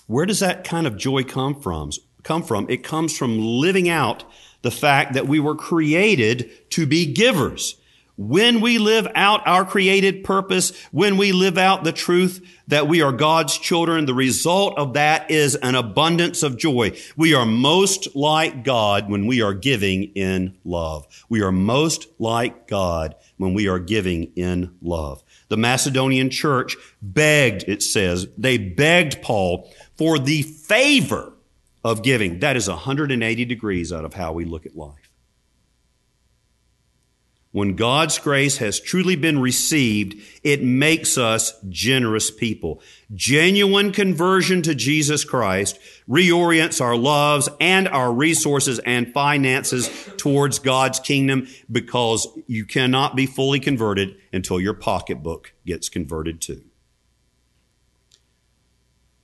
Where 0.08 0.26
does 0.26 0.40
that 0.40 0.64
kind 0.64 0.86
of 0.86 0.98
joy 0.98 1.24
come 1.24 1.60
from? 1.60 1.92
Come 2.24 2.44
from? 2.44 2.70
It 2.70 2.84
comes 2.84 3.18
from 3.18 3.40
living 3.40 3.88
out 3.88 4.24
the 4.62 4.72
fact 4.72 5.14
that 5.14 5.28
we 5.28 5.40
were 5.40 5.56
created 5.56 6.70
to 6.72 6.86
be 6.86 7.12
givers. 7.12 7.78
When 8.22 8.62
we 8.62 8.78
live 8.78 9.08
out 9.16 9.48
our 9.48 9.66
created 9.66 10.24
purpose, 10.24 10.80
when 10.92 11.18
we 11.18 11.32
live 11.32 11.58
out 11.58 11.84
the 11.84 11.92
truth 11.92 12.48
that 12.68 12.88
we 12.88 13.02
are 13.02 13.12
God's 13.12 13.58
children, 13.58 14.06
the 14.06 14.14
result 14.14 14.78
of 14.78 14.94
that 14.94 15.32
is 15.32 15.56
an 15.56 15.74
abundance 15.74 16.44
of 16.44 16.56
joy. 16.56 16.96
We 17.18 17.34
are 17.34 17.48
most 17.48 18.16
like 18.16 18.64
God 18.64 19.10
when 19.10 19.26
we 19.26 19.42
are 19.42 19.56
giving 19.56 20.04
in 20.14 20.56
love. 20.64 21.08
We 21.30 21.42
are 21.42 21.52
most 21.52 22.10
like 22.20 22.68
God 22.68 23.16
when 23.38 23.56
we 23.56 23.68
are 23.68 23.80
giving 23.80 24.32
in 24.36 24.76
love. 24.84 25.24
The 25.48 25.58
Macedonian 25.58 26.30
church 26.30 26.78
begged, 27.02 27.64
it 27.68 27.82
says, 27.82 28.28
they 28.38 28.60
begged 28.60 29.24
Paul 29.24 29.68
for 29.98 30.20
the 30.20 30.44
favor 30.44 31.34
of 31.84 32.04
giving. 32.04 32.38
That 32.38 32.56
is 32.56 32.70
180 32.70 33.46
degrees 33.46 33.92
out 33.92 34.06
of 34.06 34.14
how 34.14 34.32
we 34.34 34.46
look 34.46 34.68
at 34.68 34.76
life. 34.76 35.01
When 37.52 37.76
God's 37.76 38.18
grace 38.18 38.58
has 38.58 38.80
truly 38.80 39.18
been 39.18 39.40
received, 39.40 40.16
it 40.42 40.64
makes 40.64 41.18
us 41.18 41.54
generous 41.68 42.32
people. 42.32 42.82
Genuine 43.14 43.92
conversion 43.92 44.62
to 44.62 44.74
Jesus 44.74 45.26
Christ 45.26 45.78
reorients 46.10 46.80
our 46.80 46.96
loves 46.96 47.50
and 47.60 47.90
our 47.90 48.14
resources 48.14 48.80
and 48.80 49.14
finances 49.14 49.90
towards 50.16 50.60
God's 50.60 51.02
kingdom 51.02 51.46
because 51.70 52.26
you 52.48 52.66
cannot 52.66 53.18
be 53.18 53.26
fully 53.26 53.60
converted 53.60 54.16
until 54.32 54.62
your 54.62 54.74
pocketbook 54.74 55.54
gets 55.66 55.90
converted 55.90 56.40
too. 56.40 56.64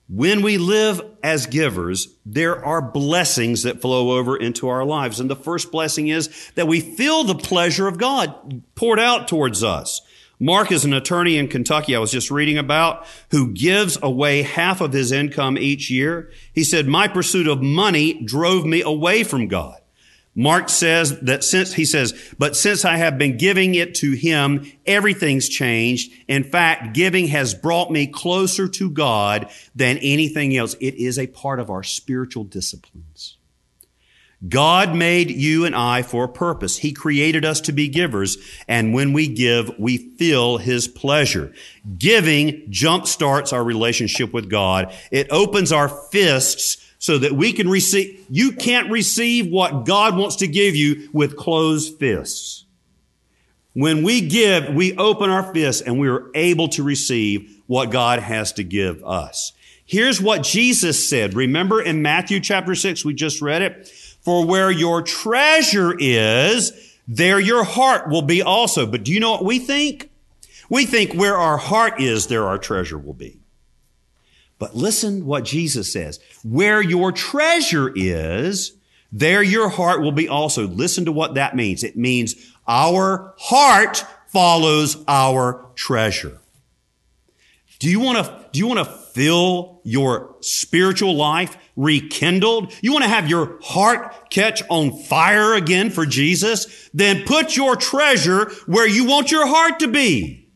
When 0.08 0.40
we 0.40 0.56
live 0.56 1.02
as 1.22 1.46
givers, 1.46 2.08
there 2.24 2.64
are 2.64 2.80
blessings 2.80 3.64
that 3.64 3.82
flow 3.82 4.12
over 4.16 4.38
into 4.38 4.68
our 4.68 4.84
lives. 4.84 5.20
And 5.20 5.28
the 5.28 5.36
first 5.36 5.70
blessing 5.70 6.08
is 6.08 6.50
that 6.54 6.66
we 6.66 6.80
feel 6.80 7.24
the 7.24 7.34
pleasure 7.34 7.86
of 7.86 7.98
God 7.98 8.62
poured 8.74 8.98
out 8.98 9.28
towards 9.28 9.62
us. 9.62 10.00
Mark 10.40 10.72
is 10.72 10.86
an 10.86 10.94
attorney 10.94 11.36
in 11.36 11.48
Kentucky 11.48 11.94
I 11.94 11.98
was 11.98 12.12
just 12.12 12.30
reading 12.30 12.56
about 12.56 13.06
who 13.32 13.52
gives 13.52 13.98
away 14.00 14.42
half 14.42 14.80
of 14.80 14.92
his 14.94 15.12
income 15.12 15.58
each 15.58 15.90
year. 15.90 16.32
He 16.54 16.64
said, 16.64 16.86
my 16.86 17.08
pursuit 17.08 17.46
of 17.46 17.60
money 17.60 18.22
drove 18.22 18.64
me 18.64 18.80
away 18.80 19.24
from 19.24 19.48
God. 19.48 19.78
Mark 20.38 20.68
says 20.68 21.18
that 21.22 21.42
since, 21.42 21.72
he 21.72 21.84
says, 21.84 22.14
but 22.38 22.54
since 22.54 22.84
I 22.84 22.96
have 22.96 23.18
been 23.18 23.38
giving 23.38 23.74
it 23.74 23.96
to 23.96 24.12
him, 24.12 24.70
everything's 24.86 25.48
changed. 25.48 26.12
In 26.28 26.44
fact, 26.44 26.94
giving 26.94 27.26
has 27.26 27.54
brought 27.54 27.90
me 27.90 28.06
closer 28.06 28.68
to 28.68 28.88
God 28.88 29.50
than 29.74 29.98
anything 29.98 30.56
else. 30.56 30.76
It 30.80 30.94
is 30.94 31.18
a 31.18 31.26
part 31.26 31.58
of 31.58 31.70
our 31.70 31.82
spiritual 31.82 32.44
disciplines. 32.44 33.36
God 34.48 34.94
made 34.94 35.32
you 35.32 35.64
and 35.64 35.74
I 35.74 36.02
for 36.02 36.22
a 36.22 36.28
purpose. 36.28 36.78
He 36.78 36.92
created 36.92 37.44
us 37.44 37.60
to 37.62 37.72
be 37.72 37.88
givers. 37.88 38.38
And 38.68 38.94
when 38.94 39.12
we 39.12 39.26
give, 39.26 39.76
we 39.76 39.96
feel 39.96 40.58
His 40.58 40.86
pleasure. 40.86 41.52
Giving 41.98 42.70
jumpstarts 42.70 43.52
our 43.52 43.64
relationship 43.64 44.32
with 44.32 44.48
God. 44.48 44.94
It 45.10 45.26
opens 45.32 45.72
our 45.72 45.88
fists 45.88 46.76
so 46.98 47.18
that 47.18 47.32
we 47.32 47.52
can 47.52 47.68
receive. 47.68 48.24
You 48.28 48.52
can't 48.52 48.90
receive 48.90 49.50
what 49.50 49.84
God 49.84 50.16
wants 50.16 50.36
to 50.36 50.48
give 50.48 50.76
you 50.76 51.08
with 51.12 51.36
closed 51.36 51.98
fists. 51.98 52.64
When 53.72 54.02
we 54.02 54.22
give, 54.22 54.74
we 54.74 54.96
open 54.96 55.30
our 55.30 55.54
fists 55.54 55.82
and 55.82 56.00
we 56.00 56.08
are 56.08 56.30
able 56.34 56.68
to 56.70 56.82
receive 56.82 57.62
what 57.66 57.90
God 57.90 58.18
has 58.18 58.52
to 58.54 58.64
give 58.64 59.04
us. 59.04 59.52
Here's 59.86 60.20
what 60.20 60.42
Jesus 60.42 61.08
said. 61.08 61.34
Remember 61.34 61.80
in 61.80 62.02
Matthew 62.02 62.40
chapter 62.40 62.74
6, 62.74 63.04
we 63.04 63.14
just 63.14 63.40
read 63.40 63.62
it. 63.62 63.88
For 64.20 64.44
where 64.44 64.70
your 64.70 65.00
treasure 65.00 65.94
is, 65.98 66.72
there 67.06 67.40
your 67.40 67.64
heart 67.64 68.10
will 68.10 68.22
be 68.22 68.42
also. 68.42 68.84
But 68.84 69.04
do 69.04 69.12
you 69.12 69.20
know 69.20 69.30
what 69.30 69.44
we 69.44 69.58
think? 69.58 70.10
We 70.68 70.84
think 70.84 71.14
where 71.14 71.36
our 71.36 71.56
heart 71.56 72.00
is, 72.00 72.26
there 72.26 72.46
our 72.46 72.58
treasure 72.58 72.98
will 72.98 73.14
be. 73.14 73.38
But 74.58 74.74
listen 74.74 75.24
what 75.24 75.44
Jesus 75.44 75.92
says. 75.92 76.18
Where 76.42 76.82
your 76.82 77.12
treasure 77.12 77.92
is, 77.94 78.72
there 79.12 79.42
your 79.42 79.68
heart 79.68 80.00
will 80.00 80.12
be 80.12 80.28
also. 80.28 80.66
Listen 80.66 81.04
to 81.04 81.12
what 81.12 81.34
that 81.34 81.56
means. 81.56 81.84
It 81.84 81.96
means 81.96 82.34
our 82.66 83.34
heart 83.38 84.04
follows 84.26 85.02
our 85.06 85.70
treasure. 85.74 86.38
Do 87.78 87.88
you 87.88 88.00
want 88.00 88.26
to, 88.26 88.46
do 88.52 88.58
you 88.58 88.66
want 88.66 88.80
to 88.80 88.84
feel 88.84 89.80
your 89.84 90.34
spiritual 90.40 91.14
life 91.14 91.56
rekindled? 91.76 92.74
You 92.82 92.92
want 92.92 93.04
to 93.04 93.08
have 93.08 93.30
your 93.30 93.58
heart 93.62 94.30
catch 94.30 94.62
on 94.68 94.96
fire 94.96 95.54
again 95.54 95.90
for 95.90 96.04
Jesus? 96.04 96.90
Then 96.92 97.24
put 97.24 97.56
your 97.56 97.76
treasure 97.76 98.50
where 98.66 98.88
you 98.88 99.04
want 99.04 99.30
your 99.30 99.46
heart 99.46 99.78
to 99.80 99.88
be. 99.88 100.47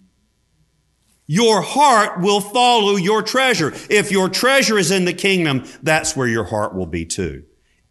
Your 1.27 1.63
heart 1.63 2.21
will 2.21 2.41
follow 2.41 2.97
your 2.97 3.23
treasure. 3.23 3.73
If 3.89 4.11
your 4.11 4.29
treasure 4.29 4.79
is 4.79 4.91
in 4.91 5.05
the 5.05 5.13
kingdom, 5.13 5.65
that's 5.83 6.17
where 6.17 6.27
your 6.27 6.45
heart 6.45 6.75
will 6.75 6.87
be 6.87 7.05
too. 7.05 7.45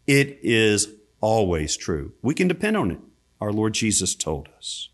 It 0.05 0.39
is 0.43 0.87
always 1.21 1.77
true. 1.77 2.13
We 2.21 2.33
can 2.33 2.47
depend 2.47 2.77
on 2.77 2.91
it. 2.91 2.99
Our 3.39 3.53
Lord 3.53 3.73
Jesus 3.73 4.15
told 4.15 4.49
us. 4.57 4.89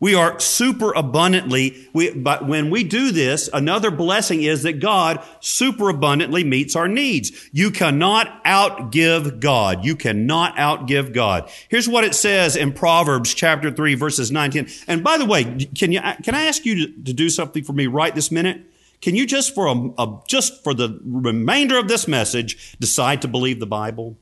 We 0.00 0.14
are 0.14 0.38
super 0.40 0.92
abundantly, 0.92 1.88
we, 1.92 2.10
but 2.12 2.46
when 2.46 2.70
we 2.70 2.84
do 2.84 3.12
this, 3.12 3.48
another 3.52 3.90
blessing 3.90 4.42
is 4.42 4.64
that 4.64 4.80
God 4.80 5.24
super 5.40 5.88
abundantly 5.88 6.44
meets 6.44 6.74
our 6.74 6.88
needs. 6.88 7.48
You 7.52 7.70
cannot 7.70 8.44
outgive 8.44 9.40
God. 9.40 9.84
You 9.84 9.96
cannot 9.96 10.56
outgive 10.56 11.12
God. 11.12 11.50
Here's 11.68 11.88
what 11.88 12.04
it 12.04 12.14
says 12.14 12.56
in 12.56 12.72
Proverbs 12.72 13.32
chapter 13.32 13.70
3 13.70 13.94
verses 13.94 14.30
19. 14.30 14.68
And 14.86 15.04
by 15.04 15.16
the 15.16 15.26
way, 15.26 15.44
can 15.44 15.92
you, 15.92 16.00
can 16.22 16.34
I 16.34 16.46
ask 16.46 16.64
you 16.64 16.86
to, 16.86 17.02
to 17.04 17.12
do 17.12 17.30
something 17.30 17.62
for 17.62 17.72
me 17.72 17.86
right 17.86 18.14
this 18.14 18.30
minute? 18.30 18.62
Can 19.00 19.14
you 19.14 19.26
just 19.26 19.54
for 19.54 19.66
a, 19.66 20.02
a, 20.02 20.22
just 20.26 20.64
for 20.64 20.74
the 20.74 20.98
remainder 21.04 21.78
of 21.78 21.88
this 21.88 22.08
message 22.08 22.76
decide 22.80 23.22
to 23.22 23.28
believe 23.28 23.60
the 23.60 23.66
Bible? 23.66 24.16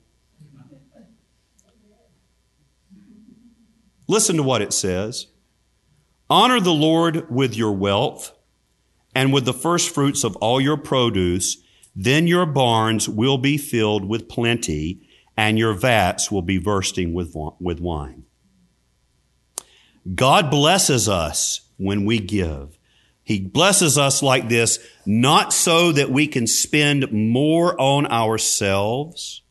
Listen 4.08 4.36
to 4.36 4.42
what 4.42 4.60
it 4.60 4.72
says. 4.72 5.28
Honor 6.32 6.60
the 6.60 6.72
Lord 6.72 7.30
with 7.30 7.54
your 7.54 7.72
wealth 7.72 8.32
and 9.14 9.34
with 9.34 9.44
the 9.44 9.52
first 9.52 9.94
fruits 9.94 10.24
of 10.24 10.34
all 10.36 10.62
your 10.62 10.78
produce. 10.78 11.58
Then 11.94 12.26
your 12.26 12.46
barns 12.46 13.06
will 13.06 13.36
be 13.36 13.58
filled 13.58 14.06
with 14.08 14.30
plenty 14.30 15.06
and 15.36 15.58
your 15.58 15.74
vats 15.74 16.30
will 16.30 16.40
be 16.40 16.56
bursting 16.56 17.12
with, 17.12 17.36
with 17.60 17.80
wine. 17.80 18.24
God 20.14 20.50
blesses 20.50 21.06
us 21.06 21.68
when 21.76 22.06
we 22.06 22.18
give. 22.18 22.78
He 23.22 23.38
blesses 23.38 23.98
us 23.98 24.22
like 24.22 24.48
this, 24.48 24.78
not 25.04 25.52
so 25.52 25.92
that 25.92 26.08
we 26.08 26.26
can 26.26 26.46
spend 26.46 27.12
more 27.12 27.78
on 27.78 28.06
ourselves, 28.06 29.42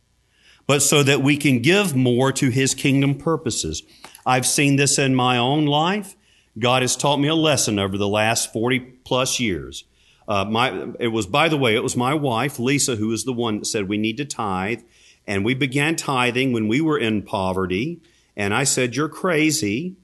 but 0.65 0.81
so 0.81 1.03
that 1.03 1.21
we 1.21 1.37
can 1.37 1.59
give 1.59 1.95
more 1.95 2.31
to 2.31 2.49
His 2.49 2.73
kingdom 2.73 3.13
purposes. 3.13 3.83
I've 4.25 4.47
seen 4.47 4.77
this 4.77 4.97
in 4.97 5.13
my 5.13 5.37
own 5.37 5.67
life. 5.67 6.15
God 6.59 6.81
has 6.81 6.95
taught 6.95 7.17
me 7.17 7.27
a 7.27 7.35
lesson 7.35 7.79
over 7.79 7.97
the 7.97 8.07
last 8.07 8.51
40 8.51 8.79
plus 8.79 9.39
years. 9.39 9.85
Uh, 10.27 10.45
my, 10.45 10.93
it 10.99 11.07
was, 11.07 11.25
by 11.25 11.49
the 11.49 11.57
way, 11.57 11.75
it 11.75 11.83
was 11.83 11.95
my 11.95 12.13
wife, 12.13 12.59
Lisa, 12.59 12.95
who 12.95 13.07
was 13.07 13.23
the 13.23 13.33
one 13.33 13.59
that 13.59 13.65
said 13.65 13.87
we 13.87 13.97
need 13.97 14.17
to 14.17 14.25
tithe. 14.25 14.81
And 15.27 15.45
we 15.45 15.53
began 15.53 15.95
tithing 15.95 16.51
when 16.53 16.67
we 16.67 16.81
were 16.81 16.97
in 16.97 17.21
poverty. 17.21 18.01
And 18.35 18.53
I 18.53 18.63
said, 18.63 18.95
You're 18.95 19.09
crazy. 19.09 19.95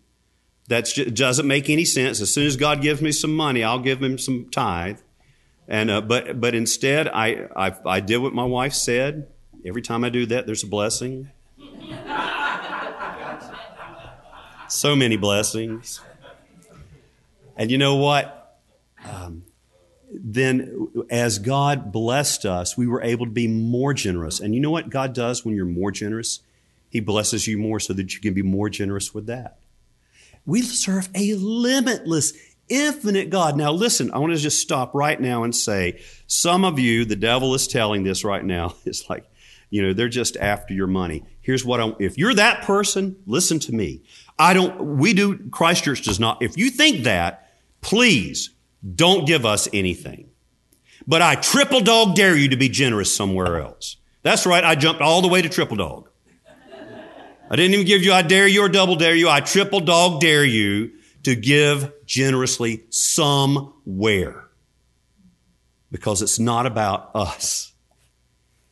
That 0.68 0.90
doesn't 1.14 1.48
make 1.48 1.70
any 1.70 1.86
sense. 1.86 2.20
As 2.20 2.34
soon 2.34 2.46
as 2.46 2.58
God 2.58 2.82
gives 2.82 3.02
me 3.02 3.14
some 3.14 3.34
money, 3.34 3.64
I'll 3.64 3.80
give 3.80 4.04
him 4.04 4.18
some 4.18 4.50
tithe. 4.52 5.00
And, 5.68 5.90
uh, 5.90 6.02
but, 6.02 6.42
but 6.42 6.54
instead, 6.56 7.08
I, 7.08 7.48
I, 7.56 7.74
I 7.86 8.00
did 8.02 8.18
what 8.18 8.34
my 8.34 8.44
wife 8.44 8.74
said. 8.74 9.28
Every 9.66 9.82
time 9.82 10.04
I 10.04 10.10
do 10.10 10.26
that, 10.26 10.46
there's 10.46 10.64
a 10.64 10.68
blessing. 10.68 11.30
so 14.68 14.94
many 14.96 15.16
blessings. 15.16 16.02
And 17.58 17.72
you 17.72 17.78
know 17.78 17.96
what? 17.96 18.62
Um, 19.04 19.44
then 20.10 20.88
as 21.10 21.40
God 21.40 21.92
blessed 21.92 22.46
us, 22.46 22.78
we 22.78 22.88
were 22.88 23.02
able 23.02 23.26
to 23.26 23.32
be 23.32 23.48
more 23.48 23.94
generous. 23.94 24.40
And 24.40 24.56
you 24.56 24.62
know 24.62 24.72
what 24.72 24.90
God 24.90 25.14
does 25.14 25.44
when 25.44 25.56
you're 25.56 25.66
more 25.66 25.92
generous? 25.92 26.40
He 26.90 27.00
blesses 27.00 27.48
you 27.48 27.58
more 27.58 27.80
so 27.80 27.94
that 27.94 28.14
you 28.14 28.22
can 28.22 28.34
be 28.34 28.42
more 28.42 28.70
generous 28.70 29.14
with 29.14 29.26
that. 29.28 29.58
We 30.46 30.62
serve 30.62 31.10
a 31.14 31.34
limitless, 31.34 32.34
infinite 32.70 33.30
God. 33.30 33.58
Now 33.58 33.72
listen, 33.74 34.12
I 34.12 34.20
want 34.20 34.34
to 34.34 34.40
just 34.40 34.62
stop 34.62 34.96
right 34.96 35.20
now 35.20 35.44
and 35.44 35.54
say, 35.54 36.00
some 36.26 36.64
of 36.64 36.80
you, 36.80 37.04
the 37.04 37.18
devil 37.18 37.54
is 37.54 37.68
telling 37.68 38.04
this 38.04 38.24
right 38.24 38.44
now. 38.44 38.76
It's 38.86 39.10
like, 39.10 39.26
you 39.70 39.82
know, 39.82 39.92
they're 39.92 40.08
just 40.08 40.38
after 40.38 40.74
your 40.74 40.88
money. 40.88 41.26
Here's 41.42 41.66
what 41.66 41.82
I, 41.82 41.94
if 42.00 42.18
you're 42.18 42.34
that 42.36 42.64
person, 42.64 43.18
listen 43.26 43.60
to 43.60 43.74
me. 43.74 44.04
I 44.40 44.54
don't, 44.54 44.98
we 44.98 45.14
do, 45.14 45.50
Christ 45.50 45.84
Church 45.84 46.04
does 46.04 46.20
not, 46.20 46.42
if 46.42 46.58
you 46.58 46.70
think 46.70 47.04
that, 47.04 47.47
Please 47.82 48.52
don't 48.96 49.26
give 49.26 49.46
us 49.46 49.68
anything. 49.74 50.30
But 51.06 51.22
I 51.22 51.36
triple 51.36 51.82
dog 51.82 52.16
dare 52.16 52.36
you 52.36 52.50
to 52.50 52.58
be 52.58 52.70
generous 52.70 53.16
somewhere 53.16 53.62
else. 53.62 53.98
That's 54.24 54.46
right, 54.46 54.64
I 54.64 54.76
jumped 54.76 55.02
all 55.02 55.22
the 55.22 55.28
way 55.28 55.42
to 55.42 55.50
triple 55.50 55.78
dog. 55.78 56.10
I 57.50 57.56
didn't 57.56 57.76
even 57.76 57.86
give 57.86 58.04
you 58.04 58.12
I 58.12 58.24
dare 58.24 58.48
you 58.48 58.64
or 58.64 58.70
double 58.70 58.98
dare 58.98 59.16
you. 59.16 59.30
I 59.30 59.40
triple 59.40 59.80
dog 59.80 60.20
dare 60.20 60.44
you 60.44 60.92
to 61.24 61.36
give 61.36 61.94
generously 62.06 62.84
somewhere. 62.90 64.44
Because 65.90 66.22
it's 66.22 66.40
not 66.40 66.66
about 66.66 67.12
us. 67.16 67.72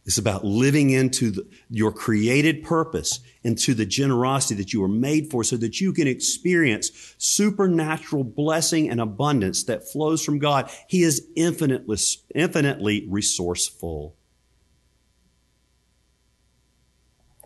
It's 0.06 0.20
about 0.20 0.46
living 0.46 0.92
into 0.92 1.32
the, 1.32 1.48
your 1.70 1.92
created 1.92 2.64
purpose, 2.64 3.20
into 3.44 3.74
the 3.74 3.88
generosity 3.88 4.54
that 4.56 4.72
you 4.72 4.82
were 4.82 4.88
made 4.88 5.32
for 5.32 5.44
so 5.44 5.58
that 5.58 5.82
you 5.82 5.94
can 5.94 6.08
experience 6.08 7.16
supernatural 7.18 8.24
blessing 8.24 8.88
and 8.88 9.02
abundance 9.02 9.64
that 9.64 9.90
flows 9.92 10.24
from 10.24 10.38
God. 10.38 10.70
He 10.88 11.02
is 11.02 11.28
infinitely, 11.36 11.98
infinitely 12.36 13.08
resourceful. 13.10 14.16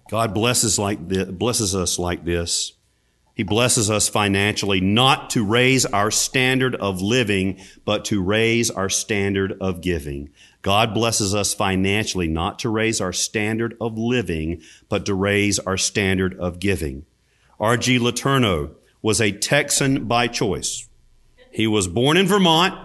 God 0.10 0.34
blesses 0.34 0.78
like 0.78 1.00
blesses 1.38 1.76
us 1.76 1.98
like 1.98 2.26
this. 2.26 2.74
He 3.36 3.43
blesses 3.43 3.89
us 3.89 4.10
financially, 4.10 4.82
not 4.82 5.30
to 5.30 5.45
raise 5.45 5.86
our 5.86 6.12
standard 6.12 6.76
of 6.76 7.02
living, 7.02 7.62
but 7.86 8.04
to 8.06 8.22
raise 8.22 8.69
our 8.69 8.89
standard 8.89 9.54
of 9.62 9.80
giving. 9.80 10.32
God 10.62 10.93
blesses 10.93 11.34
us 11.34 11.54
financially, 11.54 12.28
not 12.28 12.60
to 12.60 12.69
raise 12.69 13.00
our 13.00 13.13
standard 13.13 13.78
of 13.80 13.98
living, 13.98 14.62
but 14.89 15.06
to 15.06 15.13
raise 15.13 15.58
our 15.60 15.78
standard 15.78 16.38
of 16.38 16.60
giving. 16.60 17.06
R.G. 17.60 18.00
Letourneau 18.00 18.72
was 19.02 19.22
a 19.22 19.32
Texan 19.32 20.06
by 20.06 20.28
choice. 20.28 20.88
He 21.52 21.67
was 21.67 21.88
born 21.88 22.17
in 22.17 22.28
Vermont 22.28 22.78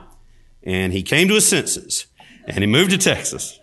and 0.62 0.92
he 0.92 1.02
came 1.02 1.28
to 1.28 1.34
his 1.34 1.48
senses 1.48 2.06
and 2.46 2.58
he 2.58 2.66
moved 2.66 2.90
to 2.90 2.98
Texas. 2.98 3.58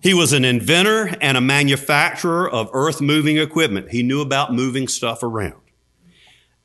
He 0.00 0.14
was 0.14 0.32
an 0.32 0.44
inventor 0.44 1.16
and 1.20 1.36
a 1.36 1.40
manufacturer 1.40 2.48
of 2.48 2.70
earth 2.72 3.00
moving 3.00 3.38
equipment. 3.38 3.90
He 3.90 4.02
knew 4.02 4.20
about 4.20 4.52
moving 4.52 4.88
stuff 4.88 5.22
around. 5.22 5.63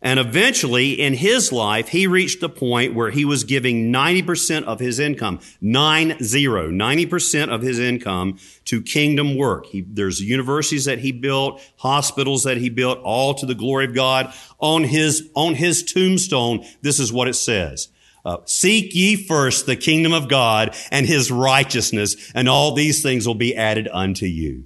And 0.01 0.17
eventually 0.17 0.93
in 0.93 1.13
his 1.13 1.51
life, 1.51 1.89
he 1.89 2.07
reached 2.07 2.39
the 2.39 2.47
point 2.47 2.95
where 2.95 3.09
he 3.09 3.25
was 3.25 3.43
giving 3.43 3.91
90% 3.91 4.63
of 4.63 4.79
his 4.79 4.97
income, 4.97 5.41
nine 5.59 6.17
zero, 6.23 6.69
90% 6.71 7.49
of 7.49 7.61
his 7.61 7.79
income 7.79 8.37
to 8.65 8.81
kingdom 8.81 9.35
work. 9.35 9.65
He, 9.65 9.81
there's 9.81 10.21
universities 10.21 10.85
that 10.85 10.99
he 10.99 11.11
built, 11.11 11.61
hospitals 11.77 12.43
that 12.43 12.57
he 12.57 12.69
built, 12.69 12.99
all 13.03 13.33
to 13.35 13.45
the 13.45 13.55
glory 13.55 13.85
of 13.85 13.93
God. 13.93 14.33
On 14.59 14.85
his, 14.85 15.29
on 15.35 15.55
his 15.55 15.83
tombstone, 15.83 16.65
this 16.81 16.99
is 16.99 17.11
what 17.11 17.27
it 17.27 17.35
says. 17.35 17.89
Uh, 18.23 18.37
seek 18.45 18.95
ye 18.95 19.17
first 19.17 19.65
the 19.65 19.75
kingdom 19.75 20.13
of 20.13 20.29
God 20.29 20.75
and 20.91 21.05
his 21.05 21.29
righteousness, 21.29 22.31
and 22.33 22.47
all 22.47 22.73
these 22.73 23.03
things 23.03 23.27
will 23.27 23.35
be 23.35 23.55
added 23.55 23.89
unto 23.91 24.25
you. 24.25 24.65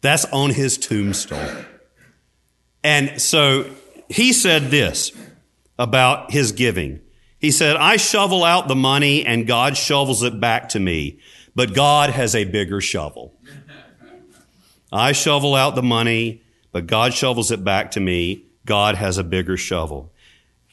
That's 0.00 0.24
on 0.26 0.50
his 0.50 0.78
tombstone. 0.78 1.64
And 2.82 3.20
so 3.20 3.70
he 4.14 4.32
said 4.32 4.70
this 4.70 5.10
about 5.76 6.30
his 6.30 6.52
giving. 6.52 7.00
He 7.40 7.50
said, 7.50 7.74
I 7.74 7.96
shovel 7.96 8.44
out 8.44 8.68
the 8.68 8.76
money 8.76 9.26
and 9.26 9.44
God 9.44 9.76
shovels 9.76 10.22
it 10.22 10.38
back 10.38 10.68
to 10.68 10.78
me, 10.78 11.18
but 11.56 11.74
God 11.74 12.10
has 12.10 12.36
a 12.36 12.44
bigger 12.44 12.80
shovel. 12.80 13.34
I 14.92 15.10
shovel 15.10 15.56
out 15.56 15.74
the 15.74 15.82
money, 15.82 16.42
but 16.70 16.86
God 16.86 17.12
shovels 17.12 17.50
it 17.50 17.64
back 17.64 17.90
to 17.90 18.00
me. 18.00 18.44
God 18.64 18.94
has 18.94 19.18
a 19.18 19.24
bigger 19.24 19.56
shovel. 19.56 20.12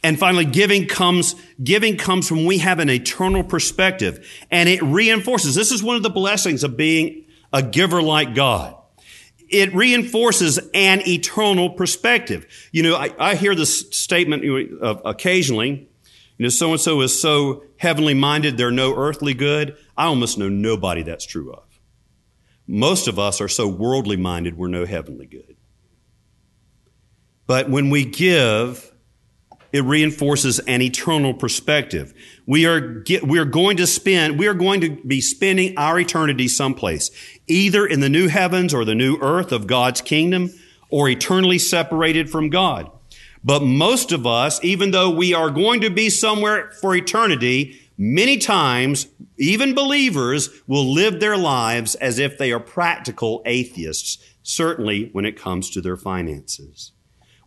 And 0.03 0.19
finally, 0.19 0.45
giving 0.45 0.85
comes, 0.85 1.33
giving 1.63 1.97
comes 1.97 2.27
from 2.27 2.45
we 2.45 2.59
have 2.59 2.77
an 2.77 2.91
eternal 2.91 3.43
perspective 3.43 4.45
and 4.51 4.69
it 4.69 4.83
reinforces. 4.83 5.55
This 5.55 5.71
is 5.71 5.81
one 5.81 5.95
of 5.95 6.03
the 6.03 6.11
blessings 6.11 6.63
of 6.63 6.77
being 6.77 7.25
a 7.51 7.63
giver 7.63 8.03
like 8.03 8.35
God 8.35 8.75
it 9.51 9.73
reinforces 9.73 10.59
an 10.73 11.07
eternal 11.07 11.69
perspective. 11.69 12.45
You 12.71 12.83
know, 12.83 12.95
I, 12.95 13.09
I 13.19 13.35
hear 13.35 13.55
this 13.55 13.89
statement 13.91 14.43
occasionally, 14.81 15.89
you 16.37 16.43
know, 16.43 16.49
so 16.49 16.71
and 16.71 16.81
so 16.81 17.01
is 17.01 17.21
so 17.21 17.63
heavenly 17.77 18.13
minded, 18.13 18.57
they're 18.57 18.71
no 18.71 18.95
earthly 18.95 19.33
good. 19.33 19.77
I 19.97 20.05
almost 20.05 20.37
know 20.37 20.49
nobody 20.49 21.03
that's 21.03 21.25
true 21.25 21.51
of. 21.53 21.63
Most 22.67 23.07
of 23.07 23.19
us 23.19 23.41
are 23.41 23.47
so 23.47 23.67
worldly 23.67 24.17
minded, 24.17 24.57
we're 24.57 24.67
no 24.67 24.85
heavenly 24.85 25.25
good. 25.25 25.57
But 27.47 27.69
when 27.69 27.89
we 27.89 28.05
give, 28.05 28.90
it 29.73 29.83
reinforces 29.83 30.59
an 30.59 30.81
eternal 30.81 31.33
perspective. 31.33 32.13
We 32.45 32.65
are, 32.65 32.79
get, 32.79 33.25
we 33.25 33.39
are 33.39 33.45
going 33.45 33.77
to 33.77 33.87
spend, 33.87 34.37
we 34.37 34.47
are 34.47 34.53
going 34.53 34.81
to 34.81 34.97
be 35.05 35.21
spending 35.21 35.77
our 35.77 35.99
eternity 35.99 36.47
someplace, 36.47 37.11
either 37.47 37.85
in 37.85 37.99
the 37.99 38.09
new 38.09 38.27
heavens 38.27 38.73
or 38.73 38.85
the 38.85 38.95
new 38.95 39.17
earth 39.21 39.51
of 39.51 39.67
God's 39.67 40.01
kingdom 40.01 40.51
or 40.89 41.09
eternally 41.09 41.57
separated 41.57 42.29
from 42.29 42.49
God. 42.49 42.91
But 43.43 43.63
most 43.63 44.11
of 44.11 44.27
us, 44.27 44.63
even 44.63 44.91
though 44.91 45.09
we 45.09 45.33
are 45.33 45.49
going 45.49 45.81
to 45.81 45.89
be 45.89 46.09
somewhere 46.09 46.71
for 46.79 46.95
eternity, 46.95 47.79
many 47.97 48.37
times, 48.37 49.07
even 49.37 49.73
believers 49.73 50.49
will 50.67 50.85
live 50.85 51.19
their 51.19 51.37
lives 51.37 51.95
as 51.95 52.19
if 52.19 52.37
they 52.37 52.51
are 52.51 52.59
practical 52.59 53.41
atheists, 53.45 54.19
certainly 54.43 55.09
when 55.13 55.25
it 55.25 55.39
comes 55.39 55.69
to 55.71 55.81
their 55.81 55.97
finances. 55.97 56.91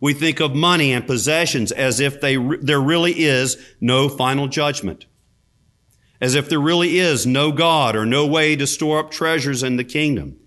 We 0.01 0.13
think 0.13 0.39
of 0.39 0.53
money 0.53 0.91
and 0.91 1.07
possessions 1.07 1.71
as 1.71 1.99
if 1.99 2.21
they, 2.21 2.35
there 2.35 2.81
really 2.81 3.23
is 3.23 3.57
no 3.79 4.09
final 4.09 4.47
judgment. 4.47 5.05
As 6.21 6.35
if 6.35 6.49
there 6.49 6.59
really 6.59 6.97
is 6.97 7.25
no 7.25 7.51
God 7.51 7.95
or 7.95 8.05
no 8.05 8.25
way 8.25 8.55
to 8.55 8.67
store 8.67 8.99
up 8.99 9.11
treasures 9.11 9.63
in 9.63 9.77
the 9.77 9.83
kingdom. 9.83 10.37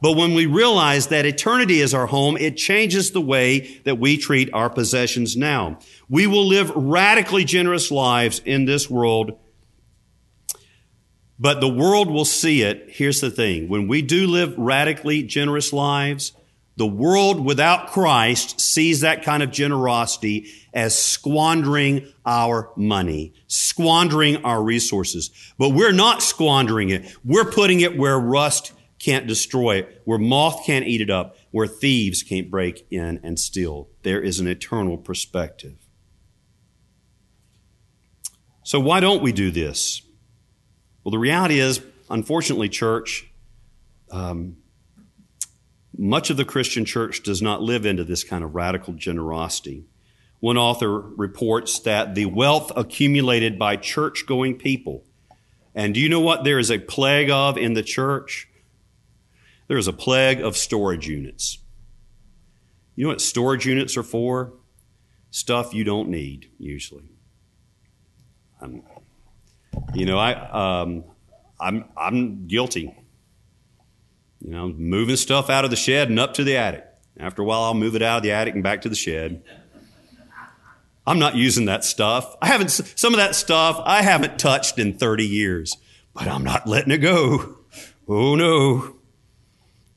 But 0.00 0.12
when 0.12 0.34
we 0.34 0.46
realize 0.46 1.06
that 1.06 1.24
eternity 1.24 1.80
is 1.80 1.94
our 1.94 2.06
home, 2.06 2.36
it 2.36 2.56
changes 2.56 3.10
the 3.10 3.20
way 3.20 3.80
that 3.84 3.98
we 3.98 4.18
treat 4.18 4.52
our 4.52 4.68
possessions 4.68 5.36
now. 5.36 5.78
We 6.08 6.26
will 6.26 6.46
live 6.46 6.70
radically 6.74 7.44
generous 7.44 7.90
lives 7.90 8.40
in 8.44 8.66
this 8.66 8.90
world, 8.90 9.38
but 11.38 11.60
the 11.60 11.68
world 11.68 12.10
will 12.10 12.26
see 12.26 12.62
it. 12.62 12.88
Here's 12.90 13.20
the 13.20 13.30
thing. 13.30 13.68
When 13.68 13.88
we 13.88 14.02
do 14.02 14.26
live 14.26 14.56
radically 14.58 15.22
generous 15.22 15.72
lives, 15.72 16.32
the 16.76 16.86
world 16.86 17.44
without 17.44 17.88
Christ 17.88 18.60
sees 18.60 19.00
that 19.00 19.22
kind 19.22 19.42
of 19.42 19.50
generosity 19.50 20.50
as 20.74 20.96
squandering 20.96 22.12
our 22.26 22.70
money, 22.76 23.32
squandering 23.46 24.44
our 24.44 24.62
resources. 24.62 25.30
But 25.58 25.70
we're 25.70 25.92
not 25.92 26.22
squandering 26.22 26.90
it. 26.90 27.16
We're 27.24 27.50
putting 27.50 27.80
it 27.80 27.96
where 27.96 28.18
rust 28.18 28.72
can't 28.98 29.26
destroy 29.26 29.76
it, 29.76 30.02
where 30.04 30.18
moth 30.18 30.66
can't 30.66 30.86
eat 30.86 31.00
it 31.00 31.10
up, 31.10 31.36
where 31.50 31.66
thieves 31.66 32.22
can't 32.22 32.50
break 32.50 32.86
in 32.90 33.20
and 33.22 33.38
steal. 33.38 33.88
There 34.02 34.20
is 34.20 34.38
an 34.38 34.46
eternal 34.46 34.98
perspective. 34.98 35.76
So, 38.64 38.80
why 38.80 39.00
don't 39.00 39.22
we 39.22 39.32
do 39.32 39.50
this? 39.50 40.02
Well, 41.04 41.12
the 41.12 41.18
reality 41.18 41.60
is, 41.60 41.80
unfortunately, 42.10 42.68
church, 42.68 43.30
um, 44.10 44.56
much 45.98 46.30
of 46.30 46.36
the 46.36 46.44
Christian 46.44 46.84
church 46.84 47.22
does 47.22 47.40
not 47.40 47.62
live 47.62 47.86
into 47.86 48.04
this 48.04 48.24
kind 48.24 48.44
of 48.44 48.54
radical 48.54 48.94
generosity. 48.94 49.84
One 50.40 50.58
author 50.58 51.00
reports 51.00 51.78
that 51.80 52.14
the 52.14 52.26
wealth 52.26 52.70
accumulated 52.76 53.58
by 53.58 53.76
church 53.76 54.24
going 54.26 54.58
people, 54.58 55.04
and 55.74 55.94
do 55.94 56.00
you 56.00 56.08
know 56.08 56.20
what 56.20 56.44
there 56.44 56.58
is 56.58 56.70
a 56.70 56.78
plague 56.78 57.30
of 57.30 57.56
in 57.56 57.74
the 57.74 57.82
church? 57.82 58.48
There 59.68 59.78
is 59.78 59.88
a 59.88 59.92
plague 59.92 60.40
of 60.40 60.56
storage 60.56 61.08
units. 61.08 61.58
You 62.94 63.04
know 63.04 63.10
what 63.10 63.20
storage 63.20 63.66
units 63.66 63.96
are 63.96 64.02
for? 64.02 64.54
Stuff 65.30 65.74
you 65.74 65.84
don't 65.84 66.08
need, 66.08 66.50
usually. 66.58 67.10
Um, 68.60 68.82
you 69.94 70.06
know, 70.06 70.18
I, 70.18 70.32
um, 70.82 71.04
I'm, 71.60 71.84
I'm 71.96 72.46
guilty. 72.46 72.94
You 74.40 74.50
know, 74.50 74.68
moving 74.68 75.16
stuff 75.16 75.50
out 75.50 75.64
of 75.64 75.70
the 75.70 75.76
shed 75.76 76.08
and 76.08 76.18
up 76.18 76.34
to 76.34 76.44
the 76.44 76.56
attic. 76.56 76.84
After 77.18 77.42
a 77.42 77.44
while, 77.44 77.62
I'll 77.62 77.74
move 77.74 77.96
it 77.96 78.02
out 78.02 78.18
of 78.18 78.22
the 78.22 78.32
attic 78.32 78.54
and 78.54 78.62
back 78.62 78.82
to 78.82 78.88
the 78.88 78.94
shed. 78.94 79.42
I'm 81.06 81.18
not 81.18 81.36
using 81.36 81.66
that 81.66 81.84
stuff. 81.84 82.36
I 82.42 82.48
haven't, 82.48 82.70
some 82.70 83.14
of 83.14 83.18
that 83.18 83.34
stuff 83.34 83.80
I 83.84 84.02
haven't 84.02 84.38
touched 84.38 84.78
in 84.78 84.98
30 84.98 85.24
years, 85.24 85.76
but 86.14 86.26
I'm 86.26 86.42
not 86.44 86.66
letting 86.66 86.92
it 86.92 86.98
go. 86.98 87.58
Oh 88.08 88.34
no. 88.34 88.96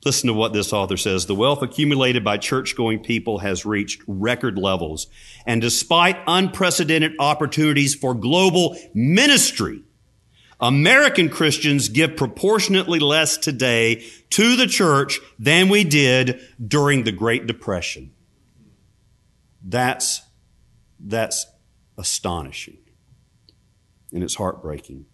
Listen 0.04 0.28
to 0.28 0.34
what 0.34 0.54
this 0.54 0.72
author 0.72 0.96
says. 0.96 1.26
The 1.26 1.34
wealth 1.34 1.62
accumulated 1.62 2.24
by 2.24 2.38
church 2.38 2.74
going 2.74 3.00
people 3.00 3.38
has 3.38 3.66
reached 3.66 4.02
record 4.06 4.56
levels. 4.56 5.08
And 5.44 5.60
despite 5.60 6.16
unprecedented 6.26 7.12
opportunities 7.18 7.94
for 7.94 8.14
global 8.14 8.78
ministry, 8.94 9.82
American 10.60 11.28
Christians 11.28 11.88
give 11.88 12.16
proportionately 12.16 12.98
less 12.98 13.36
today 13.36 14.04
to 14.30 14.56
the 14.56 14.66
church 14.66 15.20
than 15.38 15.68
we 15.68 15.84
did 15.84 16.40
during 16.64 17.04
the 17.04 17.12
Great 17.12 17.46
Depression. 17.46 18.12
That's, 19.62 20.22
that's 20.98 21.46
astonishing. 21.96 22.78
And 24.12 24.22
it's 24.22 24.34
heartbreaking. 24.34 25.06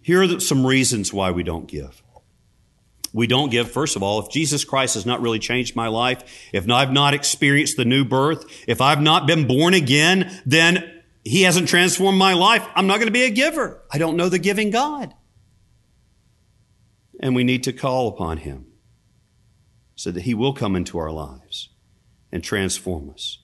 Here 0.00 0.22
are 0.22 0.40
some 0.40 0.66
reasons 0.66 1.12
why 1.12 1.30
we 1.30 1.42
don't 1.42 1.66
give 1.66 2.02
we 3.14 3.28
don't 3.28 3.48
give, 3.48 3.70
first 3.70 3.94
of 3.94 4.02
all, 4.02 4.20
if 4.20 4.28
Jesus 4.28 4.64
Christ 4.64 4.94
has 4.94 5.06
not 5.06 5.22
really 5.22 5.38
changed 5.38 5.76
my 5.76 5.86
life, 5.86 6.50
if 6.52 6.68
I've 6.68 6.92
not 6.92 7.14
experienced 7.14 7.76
the 7.76 7.84
new 7.84 8.04
birth, 8.04 8.44
if 8.66 8.80
I've 8.80 9.00
not 9.00 9.28
been 9.28 9.46
born 9.46 9.72
again, 9.72 10.42
then 10.44 10.93
he 11.24 11.42
hasn't 11.42 11.68
transformed 11.68 12.18
my 12.18 12.34
life. 12.34 12.66
I'm 12.74 12.86
not 12.86 12.96
going 12.96 13.06
to 13.06 13.12
be 13.12 13.24
a 13.24 13.30
giver. 13.30 13.82
I 13.90 13.98
don't 13.98 14.16
know 14.16 14.28
the 14.28 14.38
giving 14.38 14.70
God. 14.70 15.14
And 17.20 17.34
we 17.34 17.44
need 17.44 17.64
to 17.64 17.72
call 17.72 18.08
upon 18.08 18.38
him 18.38 18.66
so 19.94 20.10
that 20.10 20.22
he 20.22 20.34
will 20.34 20.52
come 20.52 20.76
into 20.76 20.98
our 20.98 21.10
lives 21.10 21.70
and 22.30 22.42
transform 22.44 23.10
us. 23.10 23.38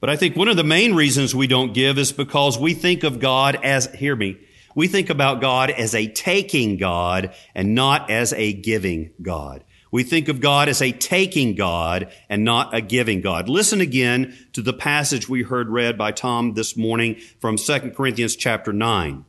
But 0.00 0.10
I 0.10 0.16
think 0.16 0.34
one 0.34 0.48
of 0.48 0.56
the 0.56 0.64
main 0.64 0.94
reasons 0.94 1.34
we 1.34 1.46
don't 1.46 1.74
give 1.74 1.96
is 1.98 2.10
because 2.10 2.58
we 2.58 2.74
think 2.74 3.04
of 3.04 3.20
God 3.20 3.56
as, 3.62 3.86
hear 3.94 4.16
me, 4.16 4.38
we 4.74 4.88
think 4.88 5.10
about 5.10 5.40
God 5.40 5.70
as 5.70 5.94
a 5.94 6.08
taking 6.08 6.76
God 6.78 7.34
and 7.54 7.74
not 7.74 8.10
as 8.10 8.32
a 8.32 8.52
giving 8.52 9.12
God. 9.20 9.62
We 9.92 10.02
think 10.02 10.28
of 10.28 10.40
God 10.40 10.70
as 10.70 10.80
a 10.80 10.90
taking 10.90 11.54
God 11.54 12.10
and 12.30 12.44
not 12.44 12.74
a 12.74 12.80
giving 12.80 13.20
God. 13.20 13.48
Listen 13.48 13.82
again 13.82 14.34
to 14.54 14.62
the 14.62 14.72
passage 14.72 15.28
we 15.28 15.42
heard 15.42 15.68
read 15.68 15.98
by 15.98 16.12
Tom 16.12 16.54
this 16.54 16.78
morning 16.78 17.16
from 17.40 17.58
2 17.58 17.92
Corinthians 17.94 18.34
chapter 18.34 18.72
9. 18.72 19.26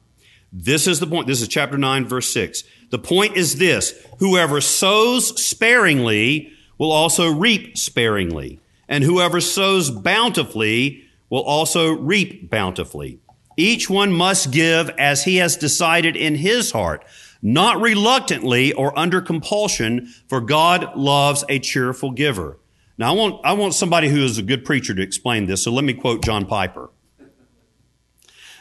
This 0.53 0.87
is 0.87 1.01
the 1.01 1.07
point. 1.07 1.27
This 1.27 1.41
is 1.41 1.49
chapter 1.49 1.77
9 1.77 2.07
verse 2.07 2.31
6. 2.31 2.63
The 2.91 2.99
point 2.99 3.35
is 3.35 3.57
this. 3.57 3.93
Whoever 4.19 4.61
sows 4.61 5.43
sparingly 5.45 6.53
will 6.77 6.93
also 6.93 7.29
reap 7.29 7.77
sparingly. 7.77 8.61
And 8.87 9.03
whoever 9.03 9.41
sows 9.41 9.89
bountifully 9.91 11.03
will 11.29 11.43
also 11.43 11.91
reap 11.91 12.49
bountifully. 12.49 13.19
Each 13.57 13.89
one 13.89 14.13
must 14.13 14.51
give 14.51 14.89
as 14.91 15.25
he 15.25 15.37
has 15.37 15.57
decided 15.57 16.15
in 16.15 16.35
his 16.35 16.71
heart, 16.71 17.03
not 17.43 17.81
reluctantly 17.81 18.71
or 18.71 18.97
under 18.97 19.21
compulsion, 19.21 20.07
for 20.27 20.39
God 20.39 20.95
loves 20.95 21.43
a 21.49 21.59
cheerful 21.59 22.11
giver. 22.11 22.57
Now, 22.97 23.13
I 23.13 23.15
want, 23.15 23.41
I 23.43 23.53
want 23.53 23.73
somebody 23.73 24.07
who 24.07 24.23
is 24.23 24.37
a 24.37 24.43
good 24.43 24.63
preacher 24.63 24.95
to 24.95 25.01
explain 25.01 25.45
this, 25.45 25.63
so 25.63 25.71
let 25.71 25.83
me 25.83 25.93
quote 25.93 26.23
John 26.23 26.45
Piper. 26.45 26.89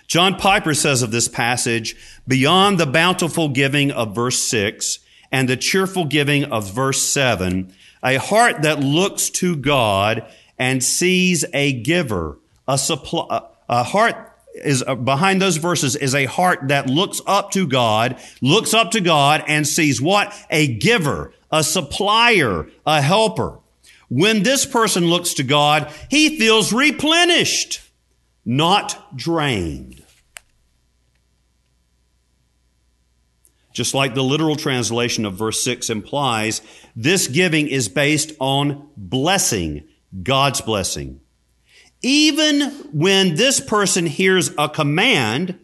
John 0.09 0.35
Piper 0.35 0.75
says 0.75 1.03
of 1.03 1.13
this 1.13 1.29
passage, 1.29 1.97
beyond 2.27 2.79
the 2.79 2.87
bountiful 2.87 3.49
giving 3.49 3.93
of 3.93 4.15
verse 4.15 4.43
6 4.43 4.99
and 5.31 5.49
the 5.49 5.57
cheerful 5.57 6.05
giving 6.05 6.45
of 6.45 6.71
verse 6.71 7.09
7, 7.09 7.73
a 8.03 8.17
heart 8.17 8.63
that 8.63 8.81
looks 8.81 9.31
to 9.31 9.55
God 9.55 10.27
and 10.59 10.83
sees 10.83 11.45
a 11.55 11.73
giver, 11.73 12.39
a, 12.67 12.77
supply, 12.77 13.43
a 13.69 13.85
heart 13.85 14.32
is 14.55 14.85
uh, 14.87 14.95
behind 14.95 15.41
those 15.41 15.57
verses 15.57 15.97
is 15.97 16.15
a 16.15 16.27
heart 16.27 16.69
that 16.69 16.89
looks 16.89 17.21
up 17.27 17.53
to 17.53 17.67
God, 17.67 18.21
looks 18.41 18.75
up 18.75 18.91
to 18.93 19.01
God 19.01 19.45
and 19.47 19.67
sees 19.67 20.01
what? 20.01 20.35
A 20.51 20.67
giver, 20.67 21.33
a 21.51 21.65
supplier, 21.65 22.69
a 22.87 23.01
helper. 23.01 23.59
When 24.09 24.43
this 24.43 24.67
person 24.67 25.07
looks 25.07 25.35
to 25.35 25.43
God, 25.43 25.91
he 26.11 26.39
feels 26.39 26.73
replenished, 26.73 27.81
not 28.45 29.17
drained. 29.17 30.03
Just 33.73 33.95
like 33.95 34.15
the 34.15 34.23
literal 34.23 34.57
translation 34.57 35.25
of 35.25 35.35
verse 35.35 35.65
6 35.65 35.89
implies, 35.89 36.61
this 36.95 37.27
giving 37.27 37.69
is 37.69 37.89
based 37.89 38.33
on 38.39 38.91
blessing, 38.99 39.89
God's 40.23 40.61
blessing. 40.61 41.22
Even 42.03 42.63
when 42.93 43.37
this 43.37 43.61
person 43.61 44.07
hears 44.07 44.51
a 44.59 44.69
command, 44.69 45.59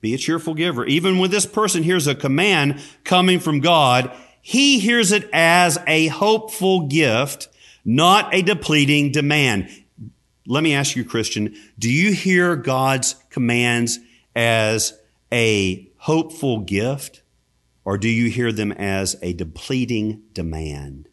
be 0.00 0.14
a 0.14 0.18
cheerful 0.18 0.54
giver, 0.54 0.84
even 0.84 1.18
when 1.18 1.30
this 1.30 1.46
person 1.46 1.84
hears 1.84 2.06
a 2.06 2.14
command 2.14 2.80
coming 3.04 3.38
from 3.38 3.60
God, 3.60 4.10
he 4.40 4.80
hears 4.80 5.12
it 5.12 5.30
as 5.32 5.78
a 5.86 6.08
hopeful 6.08 6.88
gift, 6.88 7.48
not 7.84 8.34
a 8.34 8.42
depleting 8.42 9.12
demand. 9.12 9.68
Let 10.46 10.64
me 10.64 10.74
ask 10.74 10.96
you, 10.96 11.04
Christian, 11.04 11.54
do 11.78 11.90
you 11.90 12.12
hear 12.12 12.56
God's 12.56 13.14
commands 13.30 14.00
as 14.34 14.98
a 15.30 15.88
hopeful 15.98 16.60
gift, 16.60 17.22
or 17.84 17.96
do 17.96 18.08
you 18.08 18.28
hear 18.28 18.50
them 18.50 18.72
as 18.72 19.14
a 19.22 19.32
depleting 19.32 20.22
demand? 20.32 21.08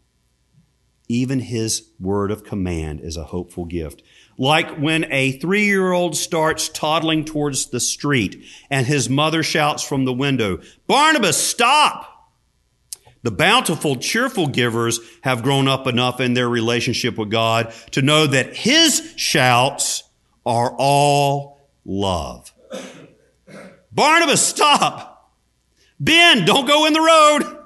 Even 1.09 1.39
his 1.39 1.89
word 1.99 2.29
of 2.29 2.43
command 2.43 3.01
is 3.01 3.17
a 3.17 3.25
hopeful 3.25 3.65
gift. 3.65 4.03
like 4.37 4.77
when 4.77 5.11
a 5.11 5.33
three 5.33 5.65
year 5.65 5.91
old 5.91 6.15
starts 6.15 6.69
toddling 6.69 7.25
towards 7.25 7.65
the 7.65 7.79
street 7.79 8.45
and 8.69 8.85
his 8.87 9.09
mother 9.09 9.43
shouts 9.43 9.83
from 9.83 10.05
the 10.05 10.13
window, 10.13 10.59
Barnabas, 10.87 11.35
stop! 11.35 12.31
The 13.21 13.31
bountiful, 13.31 13.97
cheerful 13.97 14.47
givers 14.47 14.99
have 15.23 15.43
grown 15.43 15.67
up 15.67 15.87
enough 15.87 16.21
in 16.21 16.35
their 16.35 16.47
relationship 16.47 17.17
with 17.17 17.29
God 17.29 17.73
to 17.91 18.01
know 18.01 18.27
that 18.27 18.55
his 18.55 19.13
shouts 19.17 20.03
are 20.45 20.73
all 20.77 21.59
love. 21.83 22.53
Barnabas, 23.91 24.45
stop! 24.45 25.33
Ben, 25.99 26.45
don't 26.45 26.67
go 26.67 26.85
in 26.85 26.93
the 26.93 27.01
road! 27.01 27.57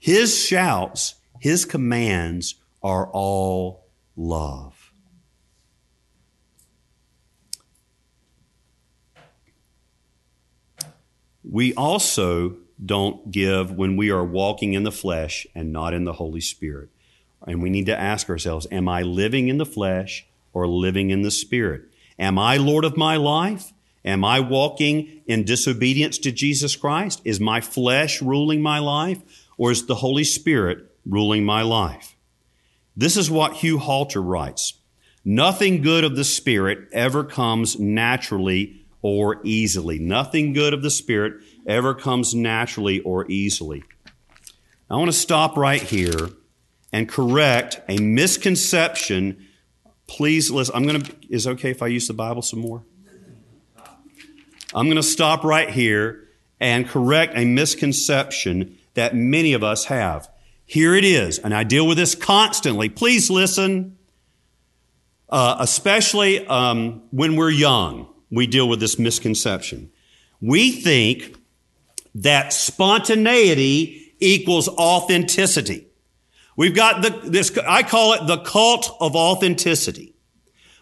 His 0.00 0.36
shouts, 0.36 1.15
his 1.46 1.64
commands 1.64 2.56
are 2.82 3.06
all 3.06 3.86
love. 4.16 4.92
We 11.48 11.72
also 11.74 12.56
don't 12.84 13.30
give 13.30 13.70
when 13.70 13.96
we 13.96 14.10
are 14.10 14.24
walking 14.24 14.74
in 14.74 14.82
the 14.82 14.90
flesh 14.90 15.46
and 15.54 15.72
not 15.72 15.94
in 15.94 16.02
the 16.02 16.14
Holy 16.14 16.40
Spirit. 16.40 16.88
And 17.46 17.62
we 17.62 17.70
need 17.70 17.86
to 17.86 17.96
ask 17.96 18.28
ourselves, 18.28 18.66
am 18.72 18.88
I 18.88 19.02
living 19.02 19.46
in 19.46 19.58
the 19.58 19.64
flesh 19.64 20.26
or 20.52 20.66
living 20.66 21.10
in 21.10 21.22
the 21.22 21.30
Spirit? 21.30 21.82
Am 22.18 22.40
I 22.40 22.56
Lord 22.56 22.84
of 22.84 22.96
my 22.96 23.16
life? 23.16 23.72
Am 24.04 24.24
I 24.24 24.40
walking 24.40 25.22
in 25.28 25.44
disobedience 25.44 26.18
to 26.18 26.32
Jesus 26.32 26.74
Christ? 26.74 27.22
Is 27.24 27.38
my 27.38 27.60
flesh 27.60 28.20
ruling 28.20 28.62
my 28.62 28.80
life 28.80 29.22
or 29.56 29.70
is 29.70 29.86
the 29.86 29.94
Holy 29.94 30.24
Spirit 30.24 30.90
ruling 31.08 31.44
my 31.44 31.62
life? 31.62 32.16
This 32.96 33.16
is 33.16 33.30
what 33.30 33.54
Hugh 33.54 33.78
Halter 33.78 34.22
writes. 34.22 34.74
Nothing 35.24 35.82
good 35.82 36.04
of 36.04 36.16
the 36.16 36.24
Spirit 36.24 36.88
ever 36.92 37.24
comes 37.24 37.78
naturally 37.78 38.86
or 39.02 39.40
easily. 39.44 39.98
Nothing 39.98 40.52
good 40.52 40.72
of 40.72 40.82
the 40.82 40.90
Spirit 40.90 41.42
ever 41.66 41.94
comes 41.94 42.34
naturally 42.34 43.00
or 43.00 43.30
easily. 43.30 43.82
I 44.88 44.96
want 44.96 45.08
to 45.08 45.16
stop 45.16 45.56
right 45.56 45.82
here 45.82 46.30
and 46.92 47.08
correct 47.08 47.80
a 47.88 47.98
misconception. 47.98 49.46
Please 50.06 50.50
listen. 50.50 50.74
I'm 50.76 50.86
going 50.86 51.02
to, 51.02 51.14
is 51.28 51.46
okay 51.46 51.70
if 51.70 51.82
I 51.82 51.88
use 51.88 52.06
the 52.06 52.14
Bible 52.14 52.42
some 52.42 52.60
more? 52.60 52.84
I'm 54.74 54.86
going 54.86 54.96
to 54.96 55.02
stop 55.02 55.42
right 55.44 55.70
here 55.70 56.28
and 56.60 56.88
correct 56.88 57.32
a 57.36 57.44
misconception 57.44 58.78
that 58.94 59.14
many 59.14 59.52
of 59.52 59.64
us 59.64 59.86
have. 59.86 60.28
Here 60.66 60.94
it 60.94 61.04
is, 61.04 61.38
and 61.38 61.54
I 61.54 61.62
deal 61.62 61.86
with 61.86 61.96
this 61.96 62.16
constantly. 62.16 62.88
Please 62.88 63.30
listen, 63.30 63.96
uh, 65.28 65.56
especially 65.60 66.44
um, 66.46 67.02
when 67.12 67.36
we're 67.36 67.50
young, 67.50 68.08
we 68.30 68.48
deal 68.48 68.68
with 68.68 68.80
this 68.80 68.98
misconception. 68.98 69.92
We 70.40 70.72
think 70.72 71.36
that 72.16 72.52
spontaneity 72.52 74.12
equals 74.18 74.68
authenticity. 74.68 75.86
We've 76.56 76.74
got 76.74 77.02
the, 77.02 77.10
this, 77.30 77.56
I 77.58 77.82
call 77.82 78.14
it 78.14 78.26
the 78.26 78.38
cult 78.38 78.96
of 79.00 79.14
authenticity. 79.14 80.14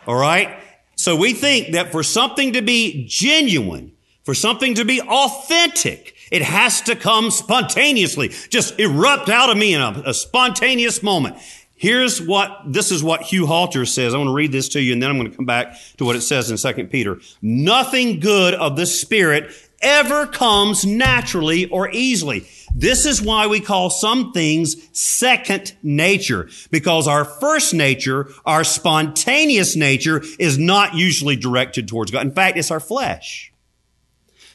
All 0.06 0.14
right. 0.14 0.60
So 0.96 1.16
we 1.16 1.34
think 1.34 1.72
that 1.72 1.92
for 1.92 2.02
something 2.02 2.52
to 2.54 2.62
be 2.62 3.06
genuine, 3.06 3.92
for 4.22 4.34
something 4.34 4.74
to 4.76 4.84
be 4.84 5.02
authentic, 5.02 6.13
it 6.34 6.42
has 6.42 6.80
to 6.82 6.96
come 6.96 7.30
spontaneously, 7.30 8.30
just 8.48 8.80
erupt 8.80 9.28
out 9.28 9.50
of 9.50 9.56
me 9.56 9.72
in 9.72 9.80
a, 9.80 10.02
a 10.06 10.12
spontaneous 10.12 11.00
moment. 11.00 11.36
Here's 11.76 12.20
what, 12.20 12.60
this 12.66 12.90
is 12.90 13.04
what 13.04 13.22
Hugh 13.22 13.46
Halter 13.46 13.86
says. 13.86 14.14
I 14.14 14.18
want 14.18 14.28
to 14.28 14.34
read 14.34 14.50
this 14.50 14.70
to 14.70 14.82
you 14.82 14.92
and 14.92 15.00
then 15.00 15.10
I'm 15.10 15.18
going 15.18 15.30
to 15.30 15.36
come 15.36 15.46
back 15.46 15.76
to 15.98 16.04
what 16.04 16.16
it 16.16 16.22
says 16.22 16.50
in 16.50 16.56
2 16.56 16.88
Peter. 16.88 17.20
Nothing 17.40 18.18
good 18.18 18.54
of 18.54 18.74
the 18.74 18.84
Spirit 18.84 19.52
ever 19.80 20.26
comes 20.26 20.84
naturally 20.84 21.66
or 21.66 21.88
easily. 21.90 22.48
This 22.74 23.06
is 23.06 23.22
why 23.22 23.46
we 23.46 23.60
call 23.60 23.88
some 23.88 24.32
things 24.32 24.76
second 24.98 25.76
nature, 25.84 26.48
because 26.72 27.06
our 27.06 27.24
first 27.24 27.74
nature, 27.74 28.28
our 28.44 28.64
spontaneous 28.64 29.76
nature, 29.76 30.20
is 30.40 30.58
not 30.58 30.94
usually 30.94 31.36
directed 31.36 31.86
towards 31.86 32.10
God. 32.10 32.26
In 32.26 32.32
fact, 32.32 32.58
it's 32.58 32.72
our 32.72 32.80
flesh. 32.80 33.53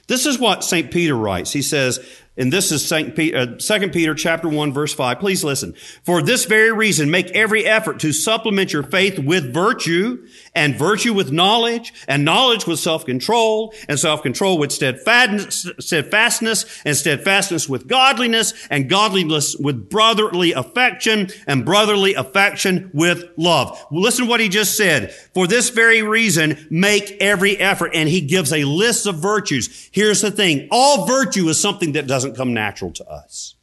This 0.10 0.26
is 0.26 0.40
what 0.40 0.64
St. 0.64 0.90
Peter 0.92 1.16
writes. 1.16 1.54
He 1.54 1.62
says, 1.62 2.00
and 2.38 2.54
this 2.54 2.72
is 2.72 2.88
Saint 2.88 3.18
Peter, 3.18 3.38
uh, 3.38 3.46
2 3.58 3.90
Peter 3.90 4.16
chapter 4.16 4.48
1 4.48 4.72
verse 4.72 4.94
5. 4.94 5.20
Please 5.20 5.44
listen. 5.44 5.74
For 6.04 6.22
this 6.22 6.46
very 6.46 6.72
reason, 6.72 7.12
make 7.12 7.30
every 7.32 7.66
effort 7.66 8.00
to 8.00 8.14
supplement 8.14 8.72
your 8.72 8.84
faith 8.84 9.20
with 9.20 9.54
virtue 9.54 10.26
and 10.56 10.78
virtue 10.78 11.14
with 11.14 11.34
knowledge 11.34 11.94
and 12.08 12.24
knowledge 12.24 12.66
with 12.66 12.80
self-control 12.80 13.74
and 13.90 14.00
self-control 14.00 14.58
with 14.58 14.72
steadfastness 14.72 16.82
and 16.86 16.96
steadfastness 16.96 17.68
with 17.68 17.88
godliness 17.88 18.54
and 18.70 18.90
godliness 18.90 19.58
with 19.58 19.90
brotherly 19.90 20.54
affection 20.54 21.28
and 21.46 21.66
brotherly 21.66 22.14
affection 22.14 22.90
with 22.94 23.26
love. 23.36 23.78
Listen 23.92 24.26
to 24.26 24.30
what 24.30 24.40
he 24.40 24.48
just 24.48 24.78
said. 24.78 25.14
For 25.34 25.46
this 25.46 25.72
very 25.72 26.04
reason, 26.04 26.68
make 26.70 27.18
every 27.20 27.58
effort. 27.58 27.92
And 27.94 28.08
he 28.08 28.22
gives 28.22 28.54
a 28.54 28.64
list 28.64 29.08
of 29.08 29.16
virtues. 29.16 29.90
Here's 29.92 30.22
the 30.22 30.32
thing. 30.32 30.70
All 30.72 31.06
virtue 31.06 31.50
is 31.50 31.60
something 31.60 31.94
that 31.94 32.08
doesn't 32.08 32.29
doesn't 32.30 32.38
come 32.38 32.54
natural 32.54 32.92
to 32.92 33.08
us. 33.10 33.56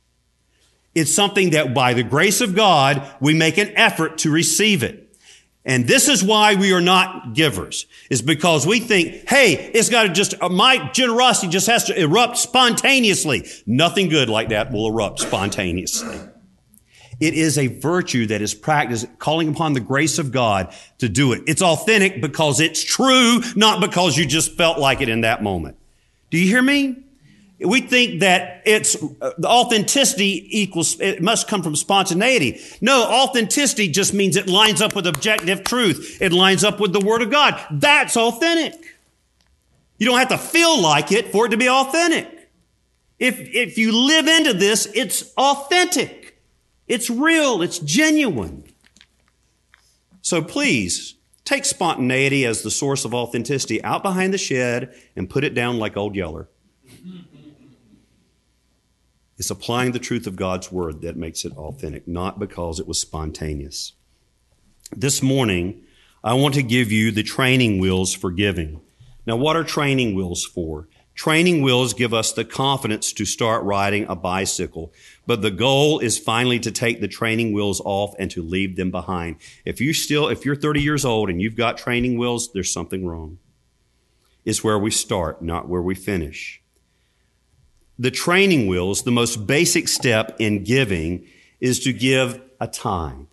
It's 0.95 1.15
something 1.15 1.51
that 1.51 1.75
by 1.75 1.95
the 1.95 2.03
grace 2.03 2.41
of 2.41 2.55
God, 2.55 3.07
we 3.21 3.35
make 3.35 3.59
an 3.59 3.73
effort 3.77 4.19
to 4.19 4.31
receive 4.31 4.83
it. 4.83 5.03
And 5.65 5.87
this 5.87 6.09
is 6.09 6.23
why 6.23 6.55
we 6.55 6.73
are 6.73 6.81
not 6.81 7.35
givers, 7.35 7.87
is 8.09 8.23
because 8.23 8.67
we 8.67 8.79
think, 8.79 9.29
hey, 9.29 9.55
it's 9.75 9.91
got 9.91 10.05
to 10.05 10.09
just, 10.11 10.35
uh, 10.41 10.49
my 10.49 10.91
generosity 10.93 11.49
just 11.49 11.67
has 11.67 11.85
to 11.85 12.01
erupt 12.01 12.39
spontaneously. 12.39 13.49
Nothing 13.67 14.09
good 14.09 14.29
like 14.29 14.51
that 14.51 14.71
will 14.71 14.87
erupt 14.87 15.19
spontaneously. 15.19 16.17
It 17.19 17.35
is 17.35 17.59
a 17.59 17.67
virtue 17.67 18.27
that 18.27 18.43
is 18.43 18.55
practiced, 18.55 19.19
calling 19.19 19.49
upon 19.49 19.73
the 19.73 19.81
grace 19.81 20.19
of 20.19 20.31
God 20.31 20.73
to 20.99 21.09
do 21.09 21.33
it. 21.33 21.43
It's 21.49 21.63
authentic 21.63 22.21
because 22.21 22.61
it's 22.61 22.85
true, 22.85 23.41
not 23.57 23.81
because 23.81 24.17
you 24.17 24.25
just 24.25 24.57
felt 24.57 24.79
like 24.79 25.01
it 25.01 25.09
in 25.09 25.23
that 25.23 25.43
moment. 25.43 25.77
Do 26.31 26.39
you 26.39 26.47
hear 26.47 26.63
me? 26.63 27.06
We 27.59 27.81
think 27.81 28.21
that 28.21 28.63
it's 28.67 28.97
uh, 29.03 29.33
the 29.39 29.49
authenticity 29.49 30.47
equals, 30.51 31.01
it 31.01 31.23
must 31.23 31.49
come 31.49 31.63
from 31.63 31.75
spontaneity. 31.75 32.61
No, 32.83 33.05
authenticity 33.05 33.89
just 33.89 34.13
means 34.13 34.37
it 34.37 34.47
lines 34.47 34.83
up 34.83 34.95
with 34.95 35.07
objective 35.07 35.65
truth. 35.65 36.19
It 36.21 36.33
lines 36.33 36.65
up 36.65 36.81
with 36.81 36.93
the 36.93 37.01
Word 37.01 37.23
of 37.23 37.31
God. 37.31 37.59
That's 37.71 38.17
authentic. 38.17 38.75
You 39.97 40.07
don't 40.07 40.19
have 40.19 40.29
to 40.29 40.39
feel 40.39 40.81
like 40.83 41.13
it 41.13 41.33
for 41.33 41.47
it 41.47 41.51
to 41.51 41.57
be 41.57 41.69
authentic. 41.69 42.51
If, 43.19 43.39
if 43.41 43.79
you 43.79 43.93
live 43.93 44.27
into 44.27 44.53
this, 44.53 44.87
it's 44.95 45.33
authentic. 45.39 46.39
It's 46.87 47.09
real. 47.09 47.63
It's 47.63 47.79
genuine. 47.79 48.65
So 50.21 50.43
please 50.43 51.15
take 51.45 51.65
spontaneity 51.65 52.45
as 52.45 52.63
the 52.63 52.71
source 52.71 53.07
of 53.07 53.15
authenticity 53.15 53.83
out 53.83 54.03
behind 54.03 54.35
the 54.35 54.39
shed 54.39 54.95
and 55.15 55.31
put 55.31 55.45
it 55.45 55.55
down 55.55 55.79
like 55.79 55.97
old 55.97 56.15
Yeller. 56.15 56.49
It's 59.39 59.51
applying 59.51 59.93
the 59.93 59.99
truth 59.99 60.27
of 60.27 60.37
God's 60.37 60.73
word 60.73 61.03
that 61.03 61.17
makes 61.17 61.45
it 61.45 61.53
authentic, 61.57 62.09
not 62.09 62.39
because 62.39 62.81
it 62.81 62.89
was 62.89 62.99
spontaneous. 62.99 63.93
This 64.97 65.23
morning, 65.23 65.83
I 66.25 66.35
want 66.35 66.55
to 66.55 66.63
give 66.63 66.91
you 66.91 67.11
the 67.11 67.23
training 67.23 67.79
wheels 67.79 68.15
for 68.15 68.31
giving. 68.31 68.81
Now, 69.27 69.37
what 69.37 69.57
are 69.57 69.65
training 69.65 70.15
wheels 70.15 70.45
for? 70.45 70.89
Training 71.15 71.63
wheels 71.63 71.95
give 71.95 72.13
us 72.13 72.33
the 72.33 72.45
confidence 72.45 73.13
to 73.15 73.25
start 73.25 73.65
riding 73.65 74.05
a 74.07 74.15
bicycle, 74.15 74.93
but 75.27 75.41
the 75.41 75.51
goal 75.51 75.99
is 75.99 76.19
finally 76.19 76.61
to 76.61 76.71
take 76.71 77.01
the 77.01 77.09
training 77.09 77.53
wheels 77.53 77.81
off 77.85 78.15
and 78.19 78.31
to 78.31 78.43
leave 78.43 78.77
them 78.77 78.91
behind. 78.91 79.37
If 79.65 79.81
you 79.81 79.93
still, 79.95 80.29
if 80.29 80.45
you're 80.45 80.57
30 80.57 80.83
years 80.83 81.05
old 81.05 81.31
and 81.31 81.41
you've 81.41 81.57
got 81.57 81.79
training 81.79 82.19
wheels, 82.19 82.53
there's 82.53 82.73
something 82.73 83.07
wrong. 83.07 83.39
It's 84.45 84.63
where 84.63 84.79
we 84.79 84.91
start, 84.91 85.43
not 85.43 85.69
where 85.69 85.83
we 85.83 85.95
finish. 85.95 86.63
The 87.99 88.11
training 88.11 88.67
wheels, 88.67 89.03
the 89.03 89.11
most 89.11 89.47
basic 89.47 89.89
step 89.89 90.37
in 90.39 90.65
giving 90.65 91.27
is 91.61 91.81
to 91.81 91.93
give 91.93 92.41
a 92.61 92.67
tithe, 92.67 93.27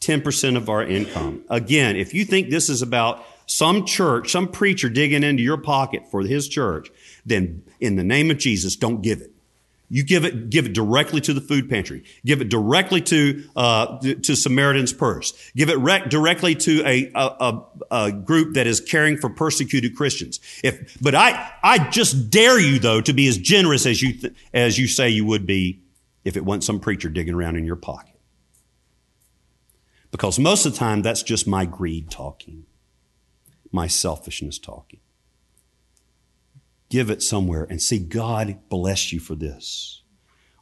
10% 0.00 0.56
of 0.56 0.68
our 0.70 0.82
income. 0.82 1.44
Again, 1.50 1.96
if 1.96 2.14
you 2.14 2.24
think 2.24 2.48
this 2.48 2.70
is 2.70 2.80
about 2.80 3.24
some 3.46 3.84
church, 3.84 4.30
some 4.30 4.48
preacher 4.48 4.88
digging 4.88 5.22
into 5.22 5.42
your 5.42 5.58
pocket 5.58 6.10
for 6.10 6.22
his 6.22 6.48
church, 6.48 6.90
then 7.26 7.62
in 7.78 7.96
the 7.96 8.04
name 8.04 8.30
of 8.30 8.38
Jesus, 8.38 8.74
don't 8.76 9.02
give 9.02 9.20
it. 9.20 9.33
You 9.90 10.02
give 10.02 10.24
it, 10.24 10.50
give 10.50 10.66
it 10.66 10.72
directly 10.72 11.20
to 11.20 11.34
the 11.34 11.40
food 11.40 11.68
pantry. 11.68 12.04
Give 12.24 12.40
it 12.40 12.48
directly 12.48 13.00
to 13.02 13.44
uh, 13.54 13.98
to 13.98 14.34
Samaritan's 14.34 14.92
Purse. 14.92 15.32
Give 15.54 15.68
it 15.68 15.76
rec- 15.78 16.08
directly 16.08 16.54
to 16.54 16.82
a, 16.86 17.10
a, 17.14 17.62
a, 17.90 18.12
group 18.12 18.54
that 18.54 18.66
is 18.66 18.80
caring 18.80 19.18
for 19.18 19.28
persecuted 19.28 19.94
Christians. 19.94 20.40
If, 20.62 20.96
but 21.00 21.14
I 21.14 21.52
I 21.62 21.90
just 21.90 22.30
dare 22.30 22.58
you 22.58 22.78
though 22.78 23.02
to 23.02 23.12
be 23.12 23.28
as 23.28 23.36
generous 23.36 23.84
as 23.84 24.00
you 24.00 24.14
th- 24.14 24.34
as 24.52 24.78
you 24.78 24.88
say 24.88 25.10
you 25.10 25.26
would 25.26 25.46
be 25.46 25.82
if 26.24 26.36
it 26.36 26.44
wasn't 26.44 26.64
some 26.64 26.80
preacher 26.80 27.08
digging 27.08 27.34
around 27.34 27.56
in 27.56 27.64
your 27.64 27.76
pocket. 27.76 28.14
Because 30.10 30.38
most 30.38 30.64
of 30.64 30.72
the 30.72 30.78
time, 30.78 31.02
that's 31.02 31.22
just 31.22 31.46
my 31.46 31.66
greed 31.66 32.10
talking, 32.10 32.66
my 33.70 33.86
selfishness 33.88 34.58
talking. 34.58 35.00
Give 36.94 37.10
it 37.10 37.24
somewhere 37.24 37.66
and 37.68 37.82
see 37.82 37.98
God 37.98 38.56
bless 38.68 39.12
you 39.12 39.18
for 39.18 39.34
this. 39.34 40.02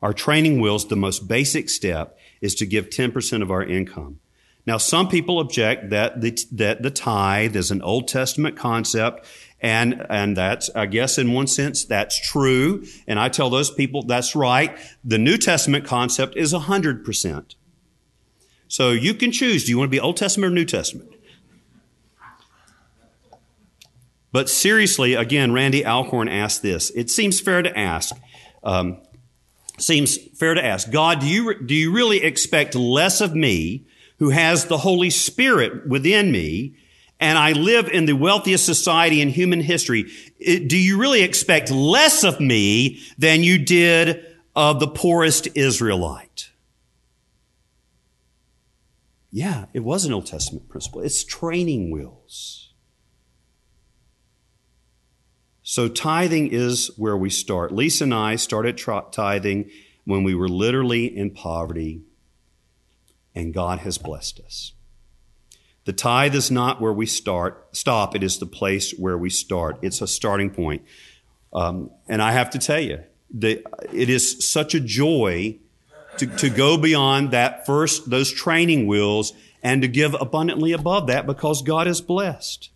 Our 0.01 0.15
training 0.15 0.63
wheels, 0.63 0.89
the 0.89 0.97
most 0.97 1.29
basic 1.29 1.69
step 1.69 2.19
is 2.41 2.55
to 2.55 2.65
give 2.65 2.89
10% 2.89 3.43
of 3.43 3.51
our 3.51 3.63
income. 3.63 4.19
Now, 4.65 4.79
some 4.79 5.11
people 5.11 5.39
object 5.41 5.91
that 5.91 6.23
the, 6.23 6.43
that 6.53 6.83
the 6.83 6.91
tithe 6.91 7.55
is 7.55 7.71
an 7.71 7.83
Old 7.83 8.09
Testament 8.09 8.57
concept, 8.57 9.27
and, 9.61 10.07
and 10.09 10.35
that's, 10.35 10.71
I 10.75 10.87
guess, 10.87 11.19
in 11.19 11.35
one 11.35 11.49
sense, 11.49 11.85
that's 11.85 12.19
true. 12.19 12.87
And 13.07 13.19
I 13.19 13.29
tell 13.29 13.51
those 13.51 13.71
people 13.71 14.03
that's 14.03 14.35
right. 14.35 14.75
The 15.05 15.19
New 15.19 15.37
Testament 15.37 15.85
concept 15.85 16.35
is 16.35 16.55
100%. 16.55 17.57
So 18.69 18.89
you 18.89 19.13
can 19.13 19.33
choose. 19.33 19.65
Do 19.65 19.71
you 19.71 19.77
want 19.77 19.91
to 19.91 19.95
be 19.95 20.01
Old 20.01 20.17
Testament 20.17 20.51
or 20.51 20.55
New 20.55 20.65
Testament? 20.65 21.12
But 24.33 24.49
seriously, 24.49 25.15
again, 25.15 25.53
Randy 25.53 25.85
Alcorn 25.85 26.29
asked 26.29 26.63
this. 26.63 26.91
It 26.91 27.11
seems 27.11 27.39
fair 27.39 27.63
to 27.63 27.79
ask. 27.79 28.17
Um, 28.65 29.03
seems 29.79 30.17
fair 30.39 30.55
to 30.55 30.65
ask. 30.65 30.91
God, 30.91 31.21
do 31.21 31.27
you 31.27 31.63
do 31.63 31.75
you 31.75 31.93
really 31.93 32.23
expect 32.23 32.75
less 32.75 33.21
of 33.21 33.35
me 33.35 33.87
who 34.19 34.31
has 34.31 34.67
the 34.67 34.79
Holy 34.79 35.11
Spirit 35.11 35.87
within 35.87 36.31
me, 36.31 36.77
and 37.19 37.37
I 37.37 37.53
live 37.53 37.89
in 37.89 38.07
the 38.07 38.13
wealthiest 38.13 38.65
society 38.65 39.21
in 39.21 39.29
human 39.29 39.61
history, 39.61 40.11
do 40.41 40.79
you 40.79 40.99
really 40.99 41.23
expect 41.23 41.71
less 41.71 42.23
of 42.25 42.41
me 42.41 43.01
than 43.19 43.43
you 43.43 43.59
did 43.59 44.25
of 44.55 44.81
the 44.81 44.87
poorest 44.87 45.49
Israelite? 45.55 46.51
Yeah, 49.31 49.65
it 49.73 49.81
was 49.81 50.05
an 50.05 50.13
Old 50.13 50.27
Testament 50.27 50.69
principle. 50.69 51.01
It's 51.01 51.25
training 51.25 51.91
wheels. 51.91 52.72
So 55.63 55.89
tithing 55.89 56.49
is 56.49 56.91
where 56.97 57.17
we 57.17 57.31
start. 57.31 57.73
Lisa 57.73 58.05
and 58.05 58.15
I 58.15 58.37
started 58.37 58.81
tithing 59.13 59.71
when 60.05 60.25
we 60.25 60.35
were 60.35 60.49
literally 60.49 61.07
in 61.07 61.31
poverty 61.31 62.03
and 63.35 63.55
God 63.55 63.81
has 63.81 63.99
blessed 63.99 64.41
us. 64.41 64.73
The 65.85 65.93
tithe 65.93 66.35
is 66.35 66.51
not 66.51 66.81
where 66.81 66.93
we 66.93 67.07
start, 67.07 67.69
stop. 67.77 68.15
It 68.15 68.23
is 68.23 68.39
the 68.39 68.47
place 68.47 68.93
where 68.93 69.19
we 69.19 69.31
start. 69.31 69.79
It's 69.83 70.01
a 70.01 70.07
starting 70.07 70.51
point. 70.51 70.83
Um, 71.53 71.91
and 72.09 72.23
I 72.23 72.33
have 72.33 72.51
to 72.51 72.59
tell 72.59 72.81
you, 72.81 73.03
that 73.35 73.63
it 73.93 74.11
is 74.11 74.49
such 74.49 74.75
a 74.75 74.81
joy 74.81 75.59
to, 76.19 76.27
to 76.27 76.51
go 76.51 76.77
beyond 76.77 77.31
that 77.31 77.67
first, 77.67 78.11
those 78.11 78.31
training 78.31 78.87
wheels 78.87 79.33
and 79.63 79.83
to 79.83 79.89
give 79.89 80.15
abundantly 80.15 80.73
above 80.73 81.07
that 81.07 81.27
because 81.27 81.63
God 81.63 81.87
is 81.87 82.01
blessed. 82.01 82.71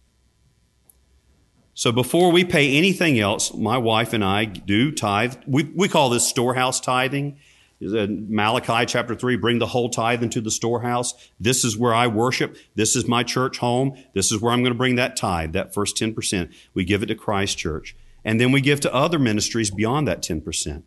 So 1.77 1.93
before 1.93 2.33
we 2.33 2.43
pay 2.43 2.79
anything 2.79 3.21
else, 3.21 3.53
my 3.53 3.77
wife 3.77 4.15
and 4.15 4.25
I 4.25 4.47
do 4.47 4.91
tithe. 4.91 5.37
We, 5.47 5.65
we 5.65 5.89
call 5.89 6.09
this 6.09 6.27
storehouse 6.27 6.81
tithing. 6.81 7.37
Malachi 7.83 8.87
chapter 8.87 9.15
3, 9.15 9.37
bring 9.37 9.59
the 9.59 9.67
whole 9.67 9.91
tithe 9.91 10.23
into 10.23 10.41
the 10.41 10.51
storehouse. 10.51 11.13
This 11.39 11.67
is 11.67 11.77
where 11.77 11.93
I 11.93 12.07
worship. 12.07 12.57
This 12.77 12.97
is 12.97 13.07
my 13.07 13.23
church 13.23 13.59
home. 13.59 13.95
This 14.15 14.33
is 14.33 14.41
where 14.41 14.55
I'm 14.55 14.63
going 14.63 14.73
to 14.73 14.79
bring 14.79 14.97
that 14.97 15.19
tithe, 15.19 15.53
that 15.53 15.75
first 15.75 15.99
10%. 15.99 16.51
We 16.73 16.87
give 16.87 17.03
it 17.03 17.07
to 17.07 17.15
Christ 17.15 17.59
Church. 17.59 17.95
And 18.25 18.41
then 18.41 18.53
we 18.53 18.63
give 18.63 18.81
to 18.81 18.95
other 18.95 19.19
ministries 19.19 19.71
beyond 19.71 20.09
that 20.09 20.23
10%. 20.23 20.83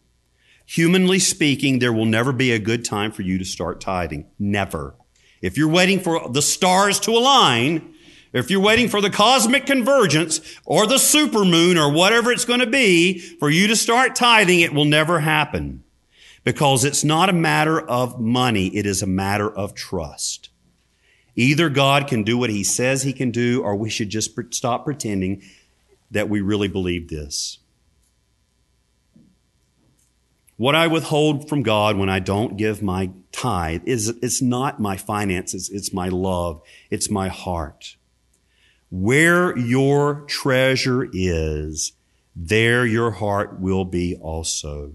Humanly 0.66 1.20
speaking, 1.20 1.78
there 1.78 1.94
will 1.94 2.06
never 2.06 2.34
be 2.34 2.52
a 2.52 2.58
good 2.58 2.84
time 2.84 3.12
for 3.12 3.22
you 3.22 3.38
to 3.38 3.46
start 3.46 3.80
tithing. 3.80 4.26
Never. 4.40 4.96
If 5.40 5.56
you're 5.56 5.70
waiting 5.70 6.00
for 6.00 6.28
the 6.30 6.42
stars 6.42 7.00
to 7.02 7.12
align, 7.12 7.94
if 8.32 8.52
you're 8.52 8.62
waiting 8.62 8.90
for 8.90 9.02
the 9.02 9.10
cosmic 9.10 9.66
convergence 9.66 10.40
or 10.66 10.86
the 10.86 10.96
supermoon 10.96 11.78
or 11.78 11.92
whatever 11.92 12.32
it's 12.32 12.46
going 12.46 12.60
to 12.60 12.68
be 12.68 13.20
for 13.20 13.50
you 13.50 13.68
to 13.68 13.76
start 13.76 14.16
tithing, 14.16 14.60
it 14.60 14.74
will 14.74 14.86
never 14.86 15.20
happen 15.20 15.84
because 16.44 16.84
it's 16.84 17.04
not 17.04 17.30
a 17.30 17.34
matter 17.34 17.80
of 17.80 18.20
money. 18.20 18.68
It 18.68 18.86
is 18.86 19.02
a 19.02 19.08
matter 19.08 19.50
of 19.50 19.74
trust. 19.74 20.50
Either 21.36 21.70
God 21.70 22.08
can 22.08 22.24
do 22.24 22.38
what 22.38 22.50
he 22.50 22.64
says 22.64 23.02
he 23.02 23.14
can 23.14 23.32
do, 23.32 23.64
or 23.64 23.76
we 23.76 23.90
should 23.90 24.10
just 24.10 24.38
stop 24.54 24.84
pretending 24.84 25.42
that 26.12 26.30
we 26.30 26.42
really 26.42 26.68
believe 26.68 27.10
this. 27.10 27.60
What 30.58 30.76
I 30.76 30.88
withhold 30.88 31.48
from 31.48 31.64
God 31.64 31.96
when 31.96 32.10
I 32.10 32.20
don't 32.20 32.58
give 32.58 32.84
my 32.84 33.12
tithe 33.32 33.84
is 33.86 34.10
it's 34.22 34.42
not 34.42 34.82
my 34.82 34.98
finances, 34.98 35.70
it's 35.70 35.94
my 35.94 36.10
love, 36.10 36.62
it's 36.90 37.10
my 37.10 37.30
heart. 37.30 37.96
Where 38.92 39.56
your 39.56 40.22
treasure 40.22 41.08
is, 41.14 41.92
there 42.36 42.88
your 42.88 43.12
heart 43.12 43.60
will 43.60 43.86
be 43.86 44.16
also. 44.16 44.94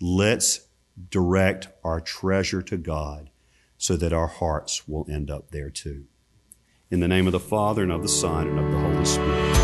Let's 0.00 0.66
direct 1.10 1.68
our 1.84 2.00
treasure 2.00 2.60
to 2.62 2.76
God 2.76 3.30
so 3.78 3.96
that 3.96 4.12
our 4.12 4.26
hearts 4.26 4.88
will 4.88 5.06
end 5.08 5.30
up 5.30 5.52
there 5.52 5.70
too. 5.70 6.06
In 6.90 6.98
the 6.98 7.06
name 7.06 7.26
of 7.26 7.32
the 7.32 7.40
Father, 7.40 7.84
and 7.84 7.92
of 7.92 8.02
the 8.02 8.08
Son, 8.08 8.48
and 8.48 8.58
of 8.58 8.70
the 8.72 8.78
Holy 8.78 9.04
Spirit. 9.04 9.56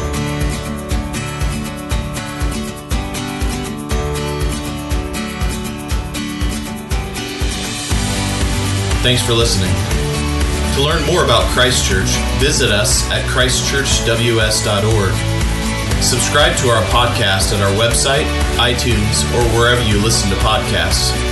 Thanks 9.03 9.23
for 9.23 9.33
listening. 9.33 10.02
To 10.75 10.83
learn 10.83 11.05
more 11.07 11.25
about 11.25 11.45
Christchurch, 11.51 12.09
visit 12.41 12.71
us 12.71 13.05
at 13.11 13.25
christchurchws.org. 13.29 15.13
Subscribe 16.03 16.57
to 16.57 16.69
our 16.69 16.83
podcast 16.85 17.53
at 17.53 17.61
our 17.61 17.73
website, 17.79 18.25
iTunes, 18.57 19.23
or 19.35 19.43
wherever 19.57 19.83
you 19.83 20.01
listen 20.03 20.31
to 20.31 20.37
podcasts. 20.37 21.32